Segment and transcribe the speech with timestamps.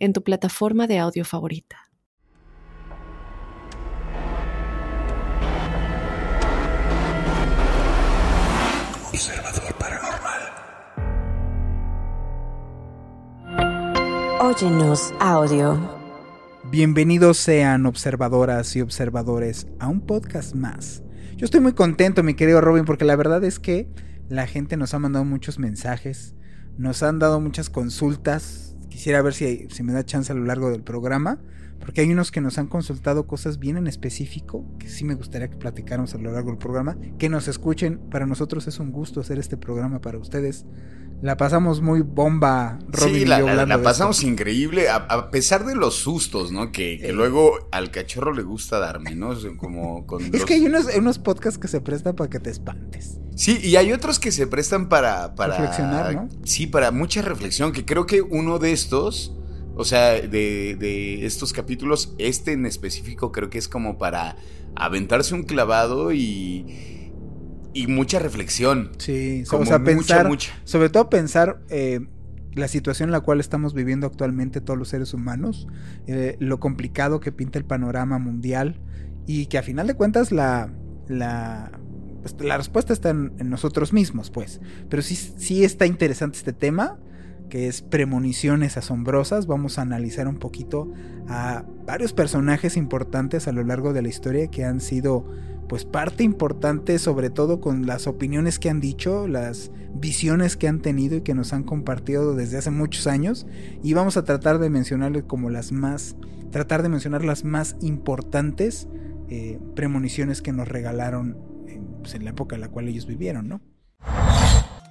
[0.00, 1.76] en tu plataforma de audio favorita.
[9.12, 10.40] Observador Paranormal.
[14.40, 16.00] Óyenos audio.
[16.70, 21.02] Bienvenidos sean observadoras y observadores a un podcast más.
[21.36, 23.92] Yo estoy muy contento, mi querido Robin, porque la verdad es que
[24.28, 26.34] la gente nos ha mandado muchos mensajes,
[26.78, 28.69] nos han dado muchas consultas.
[28.90, 31.38] Quisiera ver si, si me da chance a lo largo del programa,
[31.80, 35.48] porque hay unos que nos han consultado cosas bien en específico, que sí me gustaría
[35.48, 37.98] que platicáramos a lo largo del programa, que nos escuchen.
[38.10, 40.64] Para nosotros es un gusto hacer este programa para ustedes.
[41.22, 44.30] La pasamos muy bomba, Robin sí, y la, yo la- hablando la de pasamos esto.
[44.30, 46.72] increíble, a, a pesar de los sustos, ¿no?
[46.72, 47.12] Que, que Eh.
[47.12, 49.32] luego al cachorro le gusta darme, ¿no?
[49.58, 52.48] Como con Es los- que hay unos, unos podcasts que se prestan para que te
[52.48, 53.18] espantes.
[53.36, 55.34] Sí, y hay otros que se prestan para...
[55.34, 56.28] para Reflexionar, ¿no?
[56.44, 59.34] Sí, para mucha reflexión, que creo que uno de estos,
[59.80, 64.36] o sea, de, de estos capítulos, este en específico creo que es como para
[64.76, 67.10] aventarse un clavado y...
[67.72, 68.90] Y mucha reflexión.
[68.98, 70.52] Sí, Como o sea, mucha, pensar, mucha.
[70.64, 72.00] sobre todo pensar eh,
[72.52, 75.68] la situación en la cual estamos viviendo actualmente todos los seres humanos,
[76.08, 78.80] eh, lo complicado que pinta el panorama mundial
[79.26, 80.72] y que a final de cuentas la,
[81.06, 81.70] la,
[82.22, 84.60] pues, la respuesta está en, en nosotros mismos, pues.
[84.88, 86.98] Pero sí, sí está interesante este tema,
[87.50, 89.46] que es premoniciones asombrosas.
[89.46, 90.90] Vamos a analizar un poquito
[91.28, 95.26] a varios personajes importantes a lo largo de la historia que han sido
[95.68, 100.80] pues parte importante sobre todo con las opiniones que han dicho, las visiones que han
[100.80, 103.46] tenido y que nos han compartido desde hace muchos años
[103.80, 106.16] y vamos a tratar de mencionarles como las más,
[106.50, 108.88] tratar de mencionar las más importantes
[109.28, 111.38] eh, premoniciones que nos regalaron
[111.68, 113.60] en, pues, en la época en la cual ellos vivieron, ¿no?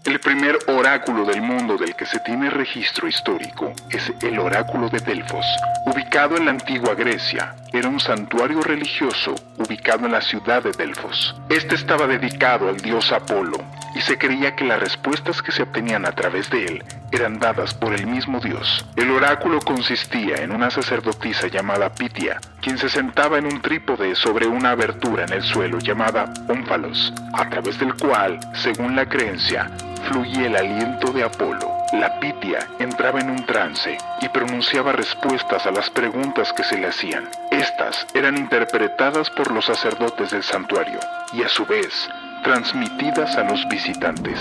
[0.09, 4.97] El primer oráculo del mundo del que se tiene registro histórico es el oráculo de
[5.01, 5.45] Delfos,
[5.85, 7.53] ubicado en la antigua Grecia.
[7.71, 11.35] Era un santuario religioso ubicado en la ciudad de Delfos.
[11.47, 16.07] Este estaba dedicado al dios Apolo y se creía que las respuestas que se obtenían
[16.07, 18.87] a través de él eran dadas por el mismo dios.
[18.95, 24.47] El oráculo consistía en una sacerdotisa llamada Pitia, quien se sentaba en un trípode sobre
[24.47, 30.47] una abertura en el suelo llamada ónfalos, a través del cual, según la creencia, fluía
[30.47, 31.69] el aliento de Apolo.
[31.93, 36.87] La Pitia entraba en un trance y pronunciaba respuestas a las preguntas que se le
[36.87, 37.27] hacían.
[37.51, 40.99] Estas eran interpretadas por los sacerdotes del santuario
[41.33, 42.09] y a su vez
[42.43, 44.39] transmitidas a los visitantes.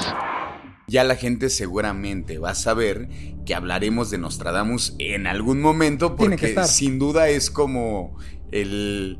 [0.86, 3.08] Ya la gente seguramente va a saber
[3.44, 6.66] que hablaremos de Nostradamus en algún momento Tiene que porque estar.
[6.66, 8.16] sin duda es como
[8.52, 9.18] el...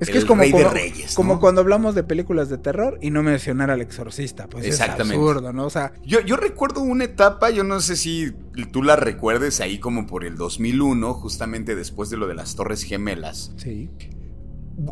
[0.00, 3.22] Es que es como, rey de como, cuando hablamos de películas de terror y no
[3.22, 5.14] mencionar al exorcista, pues Exactamente.
[5.14, 5.66] es absurdo, ¿no?
[5.66, 8.32] O sea, Yo, yo recuerdo una etapa, yo no sé si
[8.72, 12.82] tú la recuerdes ahí como por el 2001, justamente después de lo de las Torres
[12.82, 13.52] Gemelas.
[13.56, 13.90] sí.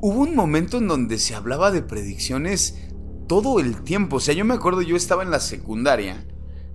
[0.02, 2.76] Hubo un momento en donde se hablaba de predicciones
[3.26, 4.16] todo el tiempo.
[4.16, 6.26] O sea, yo me acuerdo, yo estaba en la secundaria,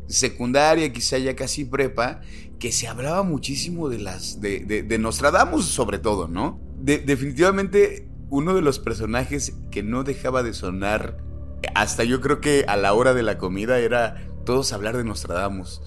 [0.07, 2.21] secundaria, quizá ya casi prepa,
[2.59, 4.41] que se hablaba muchísimo de las.
[4.41, 6.59] de, de, de Nostradamus, sobre todo, ¿no?
[6.79, 11.17] De- definitivamente, uno de los personajes que no dejaba de sonar,
[11.75, 15.81] hasta yo creo que a la hora de la comida, era todos hablar de Nostradamus.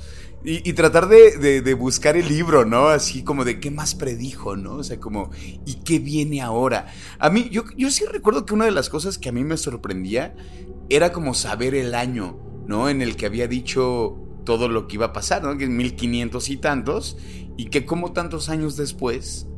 [0.45, 2.87] Y, y tratar de, de- buscar el libro, ¿no?
[2.89, 4.75] Así como de qué más predijo, ¿no?
[4.77, 5.31] O sea, como,
[5.65, 6.87] ¿y qué viene ahora?
[7.19, 9.57] A mí, yo, yo sí recuerdo que una de las cosas que a mí me
[9.57, 10.37] sorprendía
[10.89, 12.89] era como saber el año, ¿no?
[12.89, 15.59] En el que había dicho todo lo que iba a pasar, ¿no?
[15.59, 17.17] Que en 1500 y tantos,
[17.57, 19.49] y que como tantos años después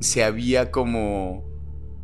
[0.00, 1.55] se había como...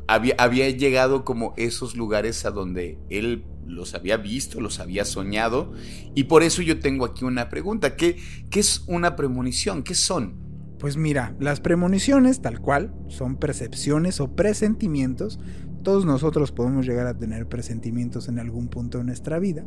[0.09, 5.73] Había, había llegado como esos lugares a donde él los había visto, los había soñado,
[6.15, 7.97] y por eso yo tengo aquí una pregunta.
[7.97, 8.17] ¿Qué,
[8.51, 9.83] qué es una premonición?
[9.83, 10.43] ¿Qué son?
[10.79, 15.39] Pues mira, las premoniciones, tal cual, son percepciones o presentimientos.
[15.85, 19.65] Todos nosotros podemos llegar a tener presentimientos en algún punto de nuestra vida.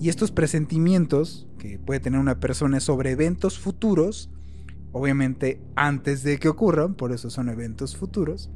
[0.00, 4.30] Y estos presentimientos que puede tener una persona sobre eventos futuros,
[4.92, 8.50] obviamente antes de que ocurran, por eso son eventos futuros.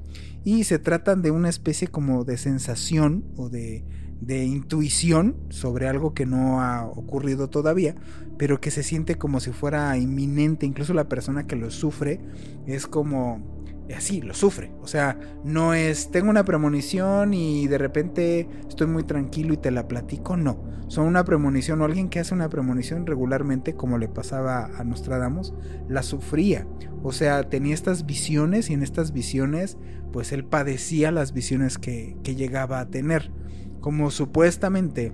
[0.45, 3.85] Y se tratan de una especie como de sensación o de,
[4.21, 7.97] de intuición sobre algo que no ha ocurrido todavía,
[8.39, 10.67] pero que se siente como si fuera inminente.
[10.67, 12.21] Incluso la persona que lo sufre
[12.67, 13.62] es como
[13.95, 14.73] así, lo sufre.
[14.81, 19.71] O sea, no es, tengo una premonición y de repente estoy muy tranquilo y te
[19.71, 20.37] la platico.
[20.37, 24.85] No, son una premonición o alguien que hace una premonición regularmente, como le pasaba a
[24.85, 25.55] Nostradamus,
[25.89, 26.67] la sufría.
[27.03, 29.79] O sea, tenía estas visiones y en estas visiones,
[30.13, 33.33] pues él padecía las visiones que, que llegaba a tener.
[33.81, 35.13] Como supuestamente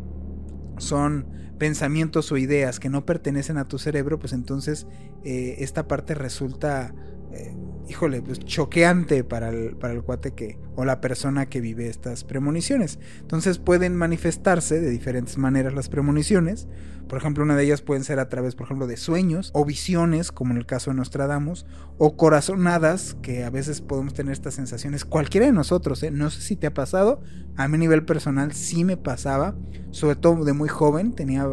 [0.79, 1.27] son
[1.59, 4.87] pensamientos o ideas que no pertenecen a tu cerebro, pues entonces
[5.25, 6.95] eh, esta parte resulta
[7.33, 7.55] eh,
[7.89, 12.25] híjole, pues choqueante para el, para el cuate que, o la persona que vive estas
[12.25, 12.99] premoniciones.
[13.21, 16.69] Entonces pueden manifestarse de diferentes maneras las premoniciones.
[17.09, 20.31] Por ejemplo, una de ellas pueden ser a través, por ejemplo, de sueños o visiones,
[20.31, 21.65] como en el caso de Nostradamus,
[21.97, 26.11] o corazonadas, que a veces podemos tener estas sensaciones, cualquiera de nosotros, ¿eh?
[26.11, 27.23] no sé si te ha pasado,
[27.57, 29.57] a mi nivel personal sí me pasaba,
[29.91, 31.47] sobre todo de muy joven, tenía,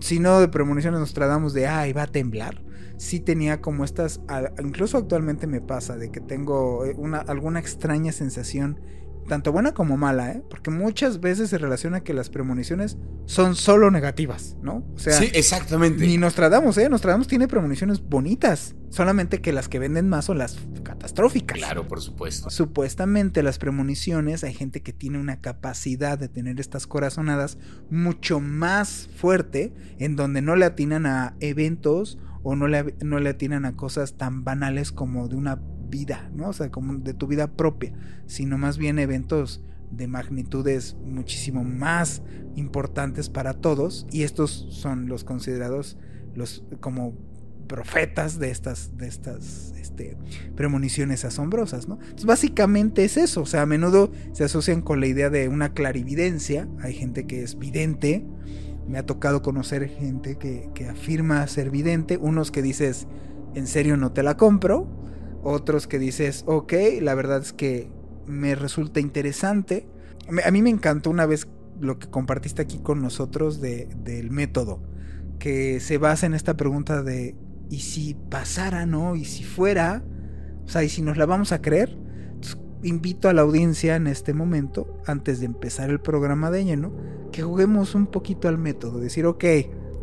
[0.00, 2.67] si no de premoniciones Nostradamus de, ay, va a temblar
[2.98, 4.20] sí tenía como estas,
[4.62, 8.80] incluso actualmente me pasa, de que tengo eh, una, alguna extraña sensación,
[9.28, 10.42] tanto buena como mala, ¿eh?
[10.50, 12.96] porque muchas veces se relaciona que las premoniciones
[13.26, 14.86] son solo negativas, ¿no?
[14.94, 16.06] O sea, sí, exactamente.
[16.06, 16.88] Ni Nostradamus, ¿eh?
[16.88, 21.58] Nostradamus tiene premoniciones bonitas, solamente que las que venden más son las catastróficas.
[21.58, 22.48] Claro, por supuesto.
[22.48, 27.58] Supuestamente las premoniciones, hay gente que tiene una capacidad de tener estas corazonadas
[27.90, 33.30] mucho más fuerte, en donde no le atinan a eventos o no le, no le
[33.30, 36.48] atinan a cosas tan banales como de una vida, ¿no?
[36.48, 37.92] O sea, como de tu vida propia,
[38.26, 42.22] sino más bien eventos de magnitudes muchísimo más
[42.56, 45.96] importantes para todos y estos son los considerados
[46.34, 47.14] los como
[47.68, 50.16] profetas de estas de estas este,
[50.56, 51.98] premoniciones asombrosas, ¿no?
[52.24, 56.68] Básicamente es eso, o sea, a menudo se asocian con la idea de una clarividencia,
[56.80, 58.26] hay gente que es vidente,
[58.88, 63.06] me ha tocado conocer gente que, afirma ser vidente, unos que dices,
[63.54, 64.88] en serio no te la compro,
[65.42, 67.90] otros que dices, ok, la verdad es que
[68.26, 69.88] me resulta interesante.
[70.44, 71.48] A mí me encantó una vez
[71.80, 74.82] lo que compartiste aquí con nosotros de, del método,
[75.38, 77.36] que se basa en esta pregunta de,
[77.70, 79.16] ¿y si pasara, no?
[79.16, 80.02] ¿Y si fuera?
[80.64, 81.96] O sea, ¿y si nos la vamos a creer?
[82.82, 86.92] Invito a la audiencia en este momento, antes de empezar el programa de lleno,
[87.32, 89.44] que juguemos un poquito al método, decir, ok.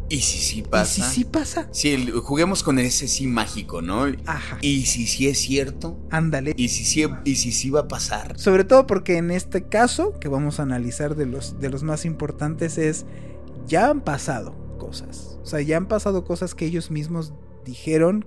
[0.07, 1.01] ¿Y si sí pasa?
[1.01, 1.68] ¿Y si sí pasa?
[1.72, 4.06] Sí, juguemos con ese sí mágico, ¿no?
[4.27, 4.60] Ajá.
[4.62, 5.98] ¿Y si sí es cierto?
[6.12, 6.54] Ándale.
[6.56, 8.38] ¿Y si sí, y si sí va a pasar?
[8.38, 12.06] Sobre todo porque en este caso, que vamos a analizar de los, de los más
[12.06, 13.06] importantes, es,
[13.66, 15.39] ya han pasado cosas.
[15.42, 17.33] O sea, ya han pasado cosas que ellos mismos
[17.66, 18.25] dijeron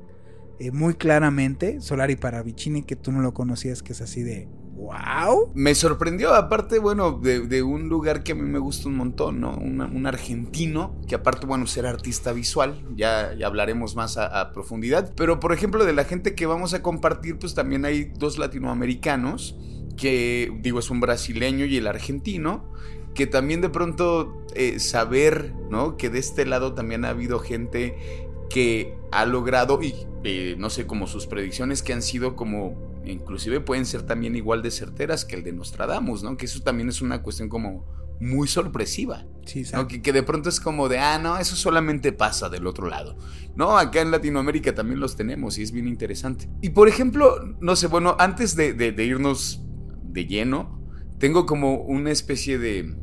[0.58, 1.80] eh, muy claramente.
[1.80, 5.50] Solari Paravicini, que tú no lo conocías, que es así de wow.
[5.54, 9.56] Me sorprendió, aparte, bueno, de, un lugar que a mí me gusta un montón, ¿no?
[9.56, 15.12] un argentino, que aparte, bueno, ser artista visual, ya, hablaremos más a, profundidad.
[15.16, 19.56] Pero, por ejemplo, de la gente que vamos a compartir, pues también hay dos latinoamericanos,
[19.96, 22.72] que digo, es un brasileño y el argentino,
[23.14, 25.96] que también de pronto eh, saber, ¿no?
[25.96, 30.86] Que de este lado también ha habido gente que ha logrado, y eh, no sé,
[30.86, 35.36] como sus predicciones que han sido como, inclusive pueden ser también igual de certeras que
[35.36, 36.36] el de Nostradamus, ¿no?
[36.36, 37.86] Que eso también es una cuestión como
[38.20, 39.24] muy sorpresiva.
[39.46, 42.88] Sí, que, que, de pronto es como de, ah, no, eso solamente pasa del otro
[42.88, 43.16] lado.
[43.54, 46.50] No, acá en Latinoamérica también los tenemos y es bien interesante.
[46.60, 49.62] Y por ejemplo, no sé, bueno, antes de, de irnos
[50.02, 50.78] de lleno,
[51.18, 52.96] tengo como una especie de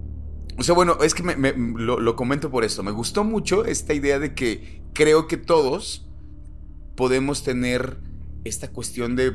[0.57, 2.81] o sea, bueno, es que me, lo, comento por esto.
[2.81, 6.07] Me gustó mucho esta idea de que creo que todos
[6.95, 7.99] podemos tener
[8.45, 9.31] esta cuestión de,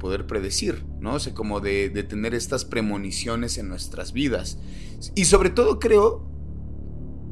[0.00, 1.14] poder predecir, ¿no?
[1.14, 4.58] O sea, como de, de, tener estas premoniciones en nuestras vidas.
[5.14, 6.28] Y sobre todo creo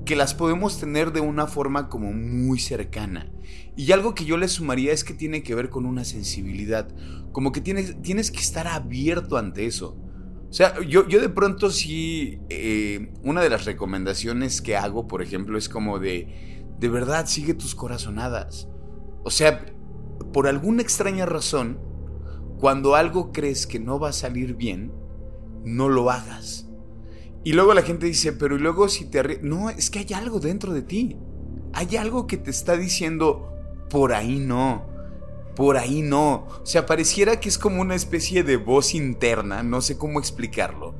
[0.04, 3.28] que las podemos tener de una forma como muy cercana.
[3.76, 6.88] Y algo que yo le sumaría es que tiene que ver con una sensibilidad.
[7.32, 9.98] Como que tienes, tienes que estar abierto ante eso.
[10.48, 15.22] O sea, yo, yo de pronto sí, eh, una de las recomendaciones que hago, por
[15.22, 18.68] ejemplo, es como de, de verdad, sigue tus corazonadas.
[19.24, 19.66] O sea,
[20.32, 21.80] por alguna extraña razón,
[22.58, 24.92] cuando algo crees que no va a salir bien,
[25.64, 26.68] no lo hagas.
[27.44, 29.40] Y luego la gente dice, pero luego si te...
[29.42, 31.16] No, es que hay algo dentro de ti.
[31.72, 33.52] Hay algo que te está diciendo,
[33.90, 34.95] por ahí no
[35.56, 36.46] por ahí no.
[36.62, 40.94] O sea, pareciera que es como una especie de voz interna, no sé cómo explicarlo.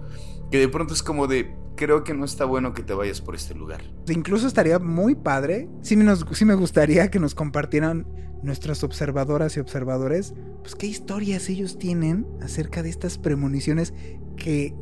[0.51, 3.37] Que de pronto es como de, creo que no está bueno que te vayas por
[3.37, 3.83] este lugar.
[4.09, 8.07] Incluso estaría muy padre, sí, me gustaría que nos compartieran
[8.43, 13.93] nuestras observadoras y observadores, pues qué historias ellos tienen acerca de estas premoniciones
[14.37, 14.75] que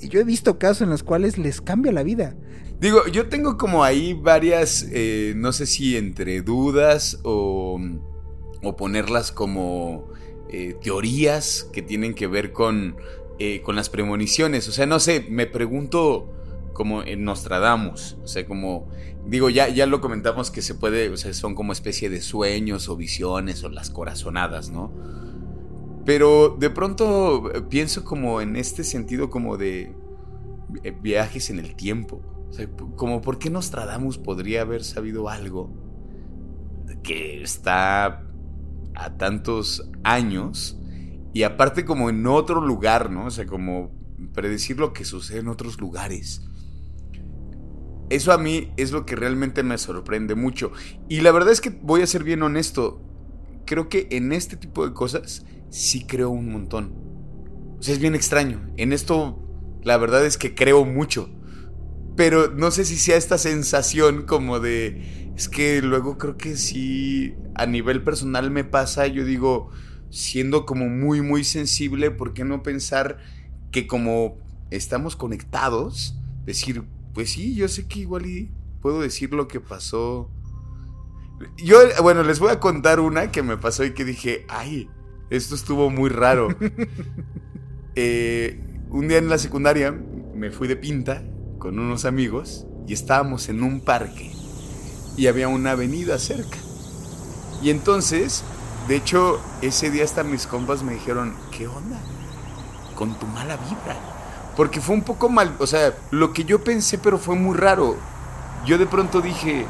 [0.00, 2.36] yo he visto casos en los cuales les cambia la vida.
[2.80, 7.78] Digo, yo tengo como ahí varias, eh, no sé si entre dudas o,
[8.62, 10.08] o ponerlas como
[10.48, 12.96] eh, teorías que tienen que ver con,
[13.38, 14.68] eh, con las premoniciones.
[14.68, 16.32] O sea, no sé, me pregunto
[16.72, 18.16] como en Nostradamus.
[18.22, 18.88] O sea, como,
[19.26, 22.88] digo, ya, ya lo comentamos que se puede, o sea, son como especie de sueños
[22.88, 24.92] o visiones o las corazonadas, ¿no?
[26.04, 29.94] Pero de pronto pienso como en este sentido como de
[31.02, 32.22] viajes en el tiempo.
[32.48, 35.70] O sea, como por qué Nostradamus podría haber sabido algo
[37.02, 38.29] que está
[38.94, 40.78] a tantos años
[41.32, 43.26] y aparte como en otro lugar, ¿no?
[43.26, 43.92] O sea, como
[44.34, 46.42] predecir lo que sucede en otros lugares.
[48.10, 50.72] Eso a mí es lo que realmente me sorprende mucho.
[51.08, 53.00] Y la verdad es que voy a ser bien honesto.
[53.66, 56.92] Creo que en este tipo de cosas sí creo un montón.
[57.78, 58.68] O sea, es bien extraño.
[58.76, 59.38] En esto,
[59.84, 61.30] la verdad es que creo mucho.
[62.16, 65.19] Pero no sé si sea esta sensación como de...
[65.36, 69.70] Es que luego creo que sí, a nivel personal me pasa, yo digo,
[70.10, 73.18] siendo como muy, muy sensible, ¿por qué no pensar
[73.70, 74.36] que como
[74.70, 76.84] estamos conectados, decir,
[77.14, 80.30] pues sí, yo sé que igual y puedo decir lo que pasó.
[81.56, 84.88] Yo, bueno, les voy a contar una que me pasó y que dije, ay,
[85.30, 86.48] esto estuvo muy raro.
[87.96, 91.24] Eh, un día en la secundaria me fui de pinta
[91.58, 94.30] con unos amigos y estábamos en un parque
[95.16, 96.58] y había una avenida cerca.
[97.62, 98.42] Y entonces,
[98.88, 101.98] de hecho, ese día hasta mis compas me dijeron, ¿qué onda?
[102.94, 103.96] Con tu mala vibra.
[104.56, 107.96] Porque fue un poco mal, o sea, lo que yo pensé, pero fue muy raro.
[108.66, 109.66] Yo de pronto dije,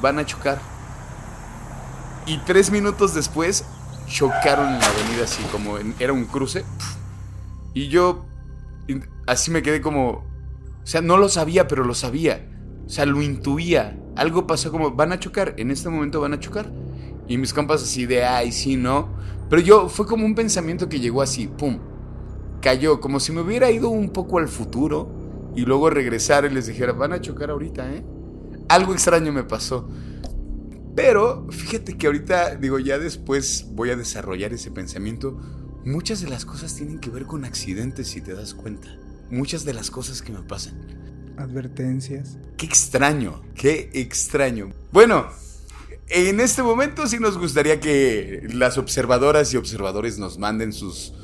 [0.00, 0.60] van a chocar.
[2.26, 3.64] Y tres minutos después,
[4.06, 6.64] chocaron en la avenida así, como era un cruce.
[7.74, 8.24] Y yo,
[9.26, 10.24] así me quedé como, o
[10.84, 12.46] sea, no lo sabía, pero lo sabía.
[12.86, 13.97] O sea, lo intuía.
[14.18, 16.70] Algo pasó como, van a chocar, en este momento van a chocar.
[17.26, 19.08] Y mis compas así de, ay, sí, no.
[19.48, 21.78] Pero yo, fue como un pensamiento que llegó así, pum.
[22.60, 26.66] Cayó, como si me hubiera ido un poco al futuro y luego regresar y les
[26.66, 28.04] dijera, van a chocar ahorita, ¿eh?
[28.68, 29.88] Algo extraño me pasó.
[30.94, 35.38] Pero fíjate que ahorita, digo, ya después voy a desarrollar ese pensamiento.
[35.84, 38.88] Muchas de las cosas tienen que ver con accidentes, si te das cuenta
[39.30, 40.74] muchas de las cosas que me pasan.
[41.38, 42.36] Advertencias.
[42.56, 44.72] Qué extraño, qué extraño.
[44.90, 45.26] Bueno,
[46.08, 51.14] en este momento sí nos gustaría que las observadoras y observadores nos manden sus...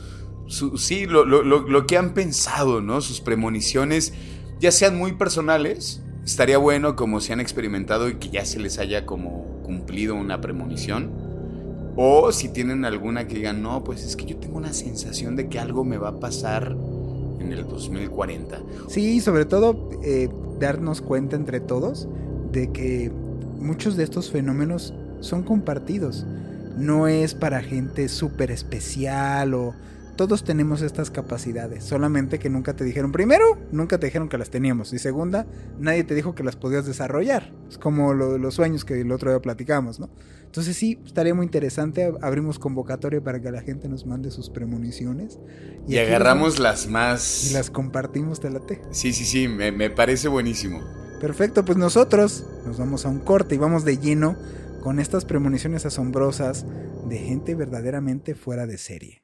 [0.76, 3.00] sí, lo, lo, que han pensado, ¿no?
[3.00, 4.12] Sus premoniciones,
[4.60, 6.00] ya sean muy personales.
[6.24, 10.40] Estaría bueno como si han experimentado y que ya se les haya como cumplido una
[10.40, 11.10] premonición.
[11.96, 15.48] O si tienen alguna que digan, no, pues es que yo tengo una sensación de
[15.48, 16.76] que algo me va a pasar
[17.44, 18.60] en el 2040.
[18.88, 22.08] Sí, sobre todo eh, darnos cuenta entre todos
[22.52, 23.10] de que
[23.58, 26.26] muchos de estos fenómenos son compartidos.
[26.76, 29.74] No es para gente súper especial o
[30.14, 34.50] todos tenemos estas capacidades, solamente que nunca te dijeron, primero, nunca te dijeron que las
[34.50, 35.46] teníamos, y segunda,
[35.78, 37.52] nadie te dijo que las podías desarrollar.
[37.68, 40.10] Es como lo, los sueños que el otro día platicamos, ¿no?
[40.44, 45.40] Entonces sí, estaría muy interesante, abrimos convocatoria para que la gente nos mande sus premoniciones.
[45.88, 47.50] Y, agarramos las más...
[47.50, 48.80] Y las compartimos, de la T.
[48.92, 50.80] Sí, sí, sí, me, me parece buenísimo.
[51.20, 54.36] Perfecto, pues nosotros nos vamos a un corte y vamos de lleno
[54.80, 56.64] con estas premoniciones asombrosas
[57.08, 59.23] de gente verdaderamente fuera de serie.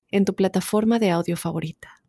[0.11, 2.01] en tu plataforma de audio favorita.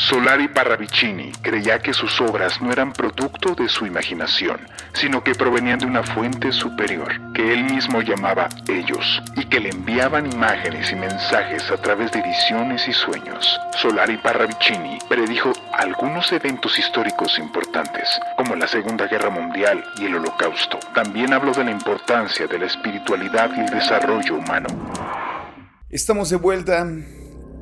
[0.00, 4.58] Solari Parravicini creía que sus obras no eran producto de su imaginación,
[4.94, 9.68] sino que provenían de una fuente superior, que él mismo llamaba ellos, y que le
[9.68, 13.60] enviaban imágenes y mensajes a través de visiones y sueños.
[13.76, 20.78] Solari Parravicini predijo algunos eventos históricos importantes, como la Segunda Guerra Mundial y el Holocausto.
[20.94, 24.68] También habló de la importancia de la espiritualidad y el desarrollo humano.
[25.90, 26.88] Estamos de vuelta,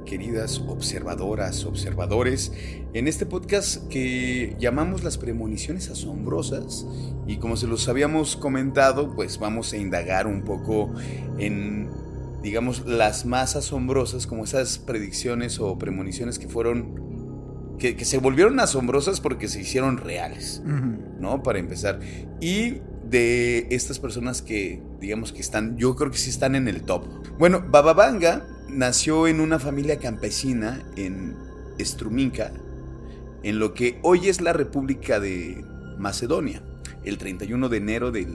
[0.05, 2.53] queridas observadoras, observadores,
[2.93, 6.85] en este podcast que llamamos las premoniciones asombrosas
[7.27, 10.93] y como se los habíamos comentado, pues vamos a indagar un poco
[11.39, 11.89] en,
[12.43, 19.23] digamos, las más asombrosas, como esas predicciones o premoniciones que fueron que, se volvieron asombrosas
[19.23, 20.61] porque se hicieron reales,
[21.19, 21.43] ¿no?
[21.43, 22.01] Para empezar.
[22.43, 26.83] Y de estas personas que, digamos que están, yo creo que sí están en el
[26.83, 27.05] top.
[27.39, 31.37] Bueno, Bababanga nació en una familia campesina en
[31.81, 32.53] Struminka,
[33.43, 35.65] en lo que hoy es la República de
[35.99, 36.63] Macedonia,
[37.05, 38.29] el 31 de enero del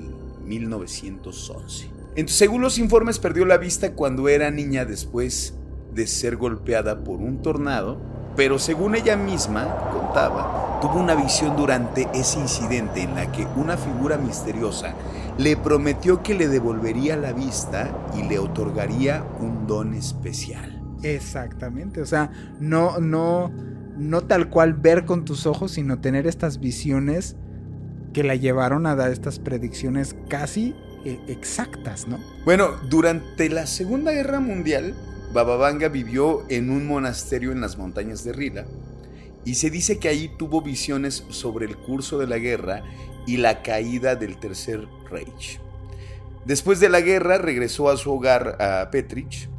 [0.46, 1.90] 1911.
[2.28, 5.56] según los informes, perdió la vista cuando era niña después
[5.94, 8.02] de ser golpeada por un tornado,
[8.36, 13.78] pero según ella misma contaba, tuvo una visión durante ese incidente en la que una
[13.78, 14.94] figura misteriosa
[15.38, 20.82] le prometió que le devolvería la vista y le otorgaría un don especial.
[21.04, 23.52] Exactamente, o sea, no, no,
[23.98, 27.36] no tal cual ver con tus ojos, sino tener estas visiones
[28.14, 32.20] que la llevaron a dar estas predicciones casi eh, exactas, ¿no?
[32.46, 34.96] Bueno, durante la Segunda Guerra Mundial,
[35.34, 38.66] Bababanga vivió en un monasterio en las montañas de Rila
[39.44, 42.84] y se dice que ahí tuvo visiones sobre el curso de la guerra
[43.26, 45.60] y la caída del Tercer Reich.
[46.46, 49.50] Después de la guerra regresó a su hogar a Petrich,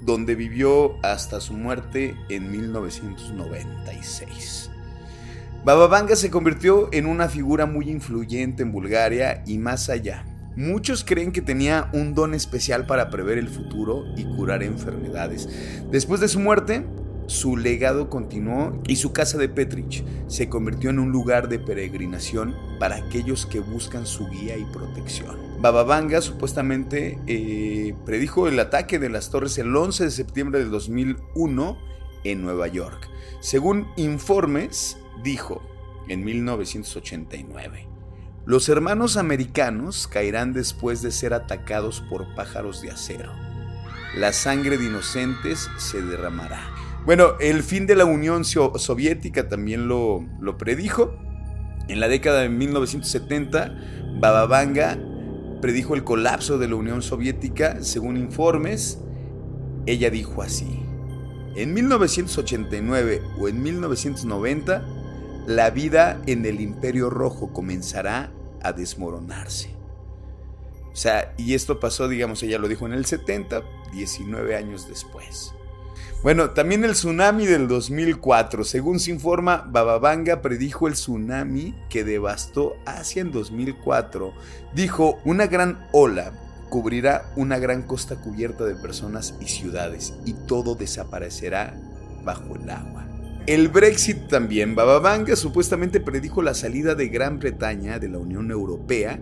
[0.00, 4.70] donde vivió hasta su muerte en 1996.
[5.62, 10.24] Bababanga se convirtió en una figura muy influyente en Bulgaria y más allá.
[10.56, 15.48] Muchos creen que tenía un don especial para prever el futuro y curar enfermedades.
[15.90, 16.84] Después de su muerte,
[17.26, 22.54] su legado continuó y su casa de Petrich se convirtió en un lugar de peregrinación
[22.78, 25.38] para aquellos que buscan su guía y protección.
[25.60, 31.78] Bababanga supuestamente eh, predijo el ataque de las torres el 11 de septiembre de 2001
[32.24, 33.08] en Nueva York.
[33.40, 35.62] Según informes, dijo
[36.08, 37.91] en 1989.
[38.44, 43.32] Los hermanos americanos caerán después de ser atacados por pájaros de acero.
[44.16, 46.60] La sangre de inocentes se derramará.
[47.06, 51.16] Bueno, el fin de la Unión Soviética también lo, lo predijo.
[51.88, 53.74] En la década de 1970,
[54.18, 54.98] Bababanga
[55.60, 57.82] predijo el colapso de la Unión Soviética.
[57.82, 58.98] Según informes,
[59.86, 60.82] ella dijo así.
[61.54, 65.01] En 1989 o en 1990,
[65.46, 69.70] la vida en el Imperio Rojo comenzará a desmoronarse.
[70.92, 75.54] O sea, y esto pasó, digamos, ella lo dijo en el 70, 19 años después.
[76.22, 78.62] Bueno, también el tsunami del 2004.
[78.62, 84.32] Según se informa, Bababanga predijo el tsunami que devastó Asia en 2004.
[84.74, 86.32] Dijo, una gran ola
[86.68, 91.74] cubrirá una gran costa cubierta de personas y ciudades y todo desaparecerá
[92.24, 93.11] bajo el agua.
[93.46, 94.74] El Brexit también.
[94.76, 99.20] Bababanga supuestamente predijo la salida de Gran Bretaña de la Unión Europea.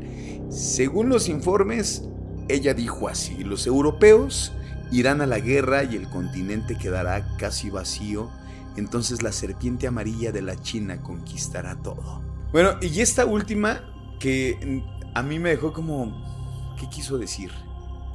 [0.51, 2.05] Según los informes,
[2.49, 4.53] ella dijo así, los europeos
[4.91, 8.31] irán a la guerra y el continente quedará casi vacío,
[8.77, 12.23] entonces la serpiente amarilla de la China conquistará todo.
[12.53, 13.81] Bueno, y esta última
[14.19, 14.83] que
[15.15, 17.51] a mí me dejó como, ¿qué quiso decir?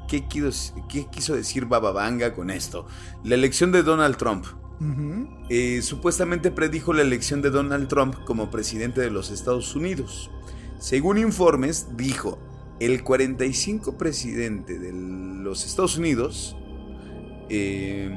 [0.08, 2.86] ¿Qué quiso, decir Bababanga con esto?
[3.24, 4.46] La elección de Donald Trump.
[5.50, 10.30] Eh, supuestamente predijo la elección de Donald Trump como presidente de los Estados Unidos.
[10.80, 12.38] Según informes, dijo,
[12.80, 16.58] el 45 presidente de los Estados Unidos
[17.50, 18.12] eh,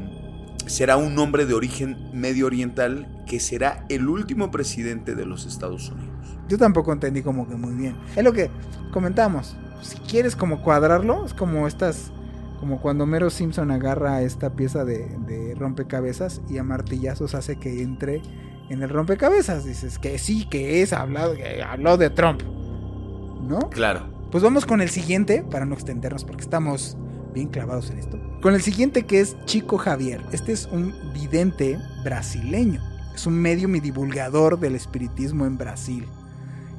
[0.66, 5.90] será un hombre de origen medio oriental que será el último presidente de los Estados
[5.90, 6.38] Unidos.
[6.48, 7.96] Yo tampoco entendí como que muy bien.
[8.16, 8.50] Es lo que
[8.92, 9.56] comentamos.
[9.82, 12.10] Si quieres como cuadrarlo, es como estas
[12.58, 18.22] como cuando Mero Simpson agarra esta pieza de, rompecabezas y a martillazos hace que entre
[18.68, 19.64] en el rompecabezas.
[19.64, 22.42] Dices que sí, que es, hablado, que habló de Trump.
[22.42, 23.70] ¿No?
[23.70, 24.06] Claro.
[24.30, 26.96] Pues vamos con el siguiente, para no extendernos porque estamos
[27.32, 28.18] bien clavados en esto.
[28.42, 30.22] Con el siguiente que es Chico Javier.
[30.32, 32.82] Este es un vidente brasileño.
[33.14, 36.06] Es un medium y divulgador del espiritismo en Brasil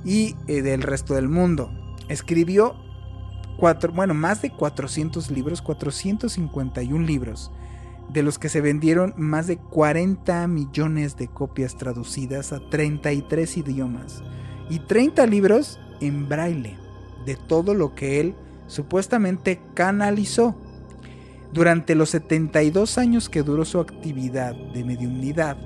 [0.05, 1.71] y eh, del resto del mundo.
[2.07, 2.75] Escribió
[3.59, 7.51] bueno, más de 400 libros, 451 libros,
[8.09, 14.23] de los que se vendieron más de 40 millones de copias traducidas a 33 idiomas
[14.69, 16.77] y 30 libros en braille
[17.25, 18.35] de todo lo que él
[18.67, 20.55] supuestamente canalizó.
[21.51, 25.57] Durante los 72 años que duró su actividad de mediunidad,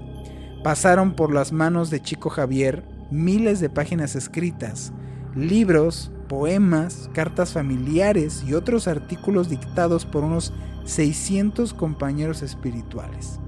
[0.64, 4.92] pasaron por las manos de Chico Javier miles de páginas escritas,
[5.36, 10.52] libros, poemas, cartas familiares y otros artículos dictados por unos
[10.84, 13.40] 600 compañeros espirituales.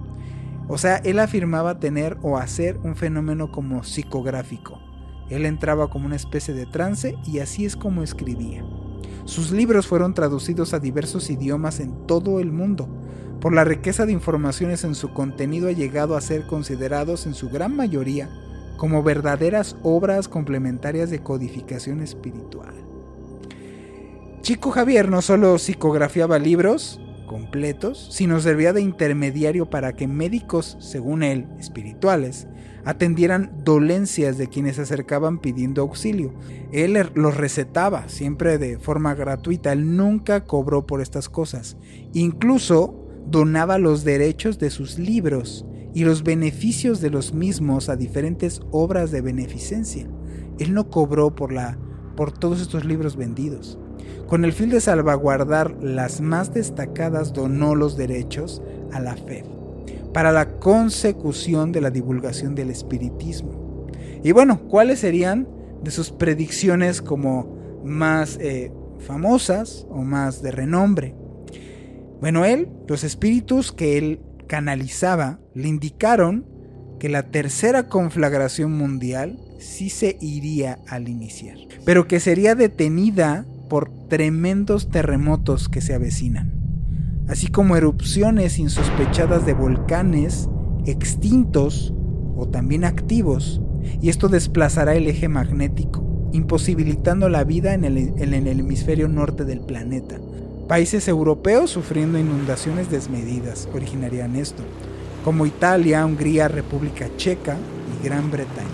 [0.67, 4.79] O sea, él afirmaba tener o hacer un fenómeno como psicográfico.
[5.31, 8.63] Él entraba como una especie de trance y así es como escribía.
[9.23, 12.87] Sus libros fueron traducidos a diversos idiomas en todo el mundo,
[13.41, 17.49] por la riqueza de informaciones en su contenido ha llegado a ser considerados en su
[17.49, 18.29] gran mayoría
[18.77, 22.73] como verdaderas obras complementarias de codificación espiritual.
[24.41, 31.23] Chico Javier no solo psicografiaba libros completos, sino servía de intermediario para que médicos, según
[31.23, 32.47] él, espirituales,
[32.85, 36.33] atendieran dolencias de quienes se acercaban pidiendo auxilio.
[36.71, 41.77] Él los recetaba siempre de forma gratuita, él nunca cobró por estas cosas.
[42.13, 48.61] Incluso donaba los derechos de sus libros y los beneficios de los mismos a diferentes
[48.69, 50.07] obras de beneficencia.
[50.59, 51.79] Él no cobró por la
[52.15, 53.79] por todos estos libros vendidos.
[54.27, 59.43] Con el fin de salvaguardar las más destacadas donó los derechos a la fe
[60.13, 63.87] para la consecución de la divulgación del espiritismo.
[64.23, 65.47] Y bueno, ¿cuáles serían
[65.83, 71.15] de sus predicciones como más eh, famosas o más de renombre?
[72.21, 76.45] Bueno, él, los espíritus que él canalizaba, le indicaron
[76.99, 84.07] que la tercera conflagración mundial sí se iría al iniciar, pero que sería detenida por
[84.07, 86.53] tremendos terremotos que se avecinan,
[87.27, 90.49] así como erupciones insospechadas de volcanes
[90.85, 91.93] extintos
[92.35, 93.61] o también activos,
[94.01, 99.45] y esto desplazará el eje magnético, imposibilitando la vida en el, en el hemisferio norte
[99.45, 100.19] del planeta,
[100.67, 104.63] Países europeos sufriendo inundaciones desmedidas originarían esto,
[105.23, 108.65] como Italia, Hungría, República Checa y Gran Bretaña.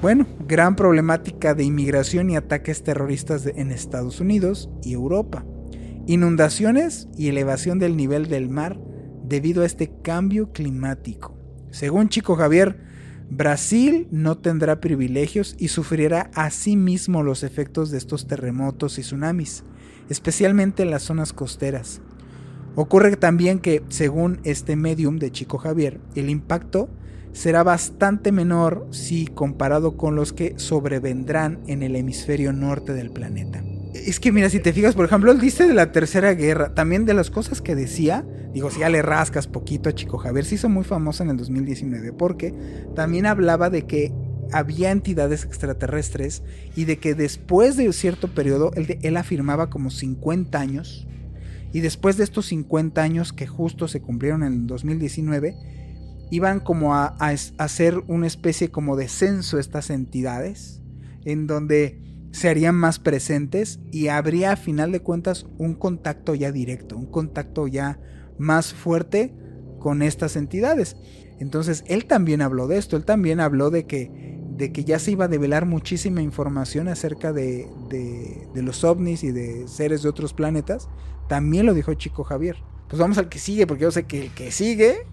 [0.00, 5.44] Bueno, gran problemática de inmigración y ataques terroristas en Estados Unidos y Europa.
[6.06, 8.78] Inundaciones y elevación del nivel del mar
[9.24, 11.36] debido a este cambio climático.
[11.72, 12.87] Según Chico Javier,
[13.30, 19.64] Brasil no tendrá privilegios y sufrirá a sí los efectos de estos terremotos y tsunamis
[20.08, 22.00] especialmente en las zonas costeras.
[22.74, 26.88] Ocurre también que, según este medium de Chico Javier, el impacto
[27.32, 33.62] será bastante menor si comparado con los que sobrevendrán en el hemisferio norte del planeta.
[34.06, 37.04] Es que mira, si te fijas, por ejemplo, él dice de la Tercera Guerra, también
[37.04, 40.56] de las cosas que decía, digo, si ya le rascas poquito a Chico Javier, se
[40.56, 42.54] hizo muy famoso en el 2019, porque
[42.94, 44.12] también hablaba de que
[44.52, 46.42] había entidades extraterrestres
[46.74, 51.06] y de que después de cierto periodo, él, afirmaba como 50 años,
[51.72, 55.54] y después de estos 50 años que justo se cumplieron en el 2019,
[56.30, 57.16] iban como a,
[57.58, 60.82] hacer una especie como de censo estas entidades,
[61.24, 62.07] en donde
[62.38, 67.10] se harían más presentes y habría a final de cuentas un contacto ya directo, un
[67.10, 68.00] contacto ya
[68.38, 69.34] más fuerte
[69.78, 70.96] con estas entidades.
[71.38, 75.12] Entonces él también habló de esto, él también habló de que de que ya se
[75.12, 77.68] iba a develar muchísima información acerca de,
[78.54, 80.88] los ovnis y de seres de otros planetas,
[81.28, 82.56] también lo dijo Chico Javier.
[82.88, 85.06] Pues vamos al que sigue, porque yo sé que el que sigue,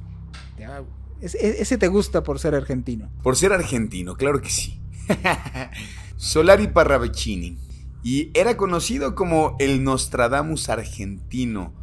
[1.22, 3.12] ese, te gusta por ser argentino.
[3.22, 4.82] Por ser argentino, claro que sí.
[6.18, 7.58] Solari Parravicini.
[8.04, 11.74] Y era conocido como el Nostradamus argentino.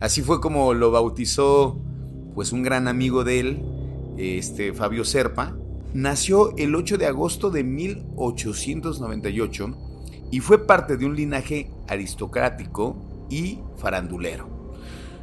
[0.00, 1.80] Así fue como lo bautizó
[2.34, 3.62] pues un gran amigo de él,
[4.18, 5.56] este Fabio Serpa,
[5.94, 9.76] nació el 8 de agosto de 1898
[10.30, 14.48] y fue parte de un linaje aristocrático y farandulero.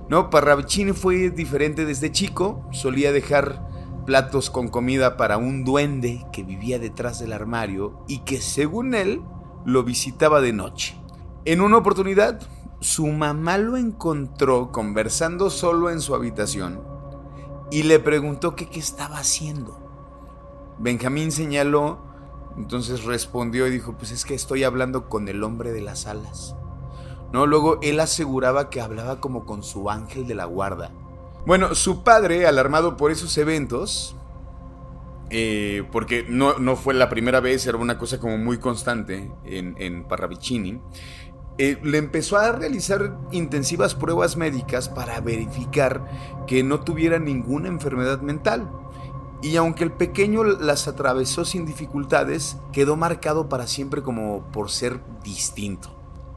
[0.10, 3.73] No, Parravicini fue diferente desde chico, solía dejar
[4.06, 9.22] platos con comida para un duende que vivía detrás del armario y que según él
[9.66, 11.00] lo visitaba de noche.
[11.46, 12.42] En una oportunidad,
[12.80, 16.82] su mamá lo encontró conversando solo en su habitación
[17.72, 19.80] y le preguntó qué estaba haciendo.
[20.80, 22.00] Benjamín señaló,
[22.58, 26.56] entonces respondió y dijo, pues es que estoy hablando con el hombre de las alas.
[27.32, 30.92] No, luego él aseguraba que hablaba como con su ángel de la guarda.
[31.46, 34.16] Bueno, su padre, alarmado por esos eventos,
[35.30, 39.76] eh, porque no, no, fue la primera vez, era una cosa como muy constante en,
[39.78, 40.80] en Parravicini,
[41.58, 48.22] eh, le empezó a realizar intensivas pruebas médicas para verificar que no tuviera ninguna enfermedad
[48.22, 48.70] mental
[49.44, 55.02] y aunque el pequeño las atravesó sin dificultades, quedó marcado para siempre como por ser
[55.22, 55.90] distinto.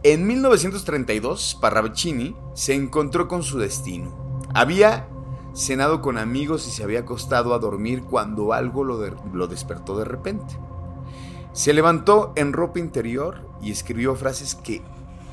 [0.03, 4.26] En 1932, Parravicini se encontró con su destino.
[4.57, 5.07] Había
[5.53, 8.99] cenado con amigos y se había acostado a dormir cuando algo lo,
[9.35, 10.59] lo despertó de repente.
[11.53, 14.81] Se levantó en ropa interior y escribió frases que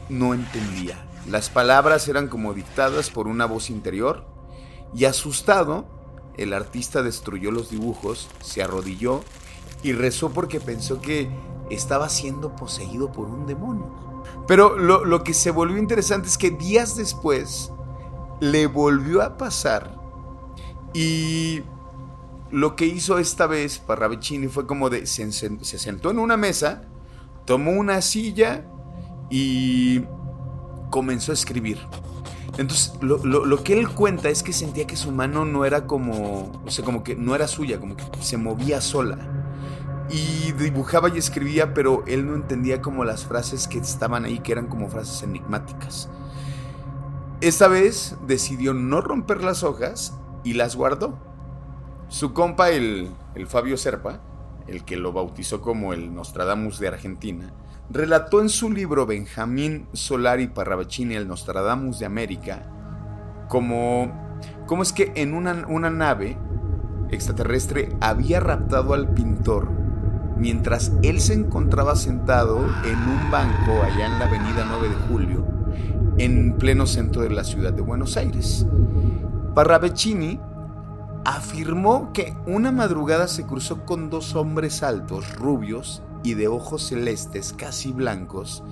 [0.09, 1.07] no entendía.
[1.29, 4.25] Las palabras eran como dictadas por una voz interior
[4.93, 5.85] y asustado
[6.35, 9.21] el artista destruyó los dibujos, se arrodilló
[9.83, 11.29] y rezó porque pensó que
[11.69, 13.89] estaba siendo poseído por un demonio.
[14.47, 17.71] Pero lo, que se volvió interesante es que días después
[18.43, 19.95] le volvió a pasar
[20.93, 21.61] y
[22.51, 26.83] lo que hizo esta vez Parravicini fue como de se, se sentó en una mesa,
[27.45, 28.65] tomó una silla
[29.29, 30.01] y
[30.89, 31.79] comenzó a escribir.
[32.57, 36.69] Entonces, lo, que él cuenta es que sentía que su mano no era como, o
[36.69, 39.17] sea, como que no era suya, como que se movía sola.
[40.11, 44.51] Y dibujaba y escribía, pero él no entendía como las frases que estaban ahí, que
[44.51, 46.09] eran como frases enigmáticas.
[47.43, 51.19] Esta vez decidió no romper las hojas y las guardó.
[52.07, 54.21] Su compa, el, el Fabio Serpa,
[54.65, 57.51] el que lo bautizó como el Nostradamus de Argentina,
[57.89, 62.65] relató en su libro Benjamín Solari Parravicini, el Nostradamus de América,
[63.49, 64.39] como,
[64.81, 66.37] es que en una, una nave
[67.11, 69.69] extraterrestre había raptado al pintor
[70.37, 75.52] mientras él se encontraba sentado en un banco allá en la avenida 9 de Julio,
[76.17, 78.65] en pleno centro de la ciudad de Buenos Aires.
[79.55, 80.39] Parravicini
[81.25, 87.53] afirmó que una madrugada se cruzó con dos hombres altos, rubios y de ojos celestes
[87.53, 88.63] casi blancos,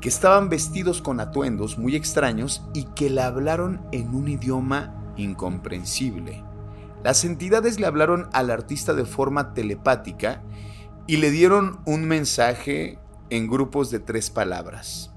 [0.00, 6.42] que estaban vestidos con atuendos muy extraños y que le hablaron en un idioma incomprensible.
[7.04, 10.42] Las entidades le hablaron al artista de forma telepática
[11.06, 12.98] y le dieron un mensaje
[13.30, 15.12] en grupos de tres palabras.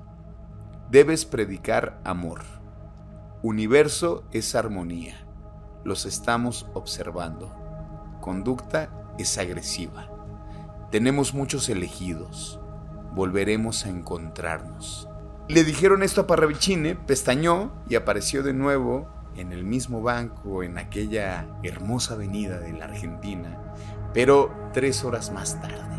[0.89, 2.41] Debes predicar amor.
[3.41, 5.26] Universo es armonía.
[5.84, 7.52] Los estamos observando.
[8.22, 10.10] Conducta es agresiva.
[10.91, 12.60] Tenemos muchos elegidos.
[13.15, 15.10] Volveremos a encontrarnos.
[15.50, 20.78] Le dijeron esto a Parravicini, pestañó y apareció de nuevo en el mismo banco, en
[20.78, 23.58] aquella hermosa avenida de la Argentina,
[24.13, 25.92] pero tres horas más tarde.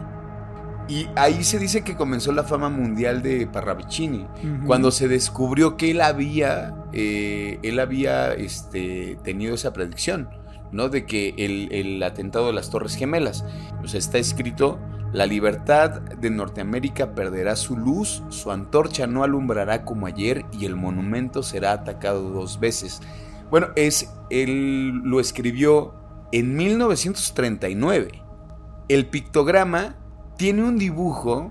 [0.89, 4.27] Y ahí se dice que comenzó la fama mundial de Parravicini,
[4.67, 10.29] cuando se descubrió que él había, eh, él había este, tenido esa predicción,
[10.73, 10.91] ¿no?
[10.91, 13.47] De que el, el, atentado de las Torres Gemelas.
[13.83, 14.79] O sea, está escrito,
[15.15, 20.77] la libertad de Norteamérica perderá su luz, su antorcha no alumbrará como ayer y el
[20.77, 23.01] monumento será atacado dos veces.
[23.49, 25.95] Bueno, es, él lo escribió
[26.33, 28.23] en 1939.
[28.89, 29.97] El pictograma
[30.37, 31.51] tiene un dibujo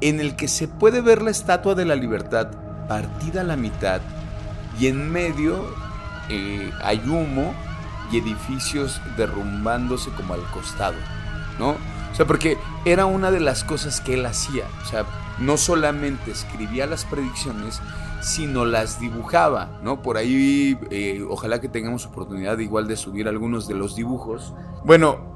[0.00, 2.50] en el que se puede ver la Estatua de la Libertad
[2.88, 4.00] partida a la mitad
[4.78, 5.64] y en medio
[6.28, 7.54] eh, hay humo
[8.10, 10.96] y edificios derrumbándose como al costado,
[11.58, 11.70] ¿no?
[11.70, 15.04] O sea, porque era una de las cosas que él hacía, o sea,
[15.38, 17.80] no solamente escribía las predicciones,
[18.20, 20.02] sino las dibujaba, ¿no?
[20.02, 24.52] Por ahí, eh, ojalá que tengamos oportunidad igual de subir algunos de los dibujos.
[24.84, 25.29] Bueno,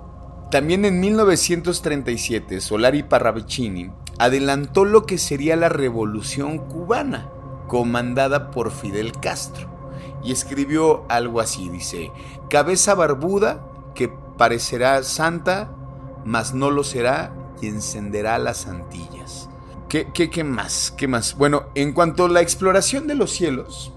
[0.54, 3.90] también en 1937, Solari Parravicini
[4.20, 7.28] adelantó lo que sería la revolución cubana,
[7.66, 9.66] comandada por Fidel Castro,
[10.22, 12.12] y escribió algo así, dice,
[12.48, 15.74] cabeza barbuda que parecerá santa,
[16.24, 19.48] mas no lo será y encenderá las antillas.
[19.88, 20.94] ¿Qué, qué, más?
[20.96, 21.36] ¿Qué más?
[21.36, 23.92] Bueno, en cuanto a la exploración de los cielos,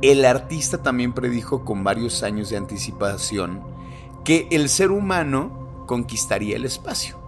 [0.00, 3.79] el artista también predijo con varios años de anticipación
[4.24, 7.18] que el ser humano conquistaría el espacio.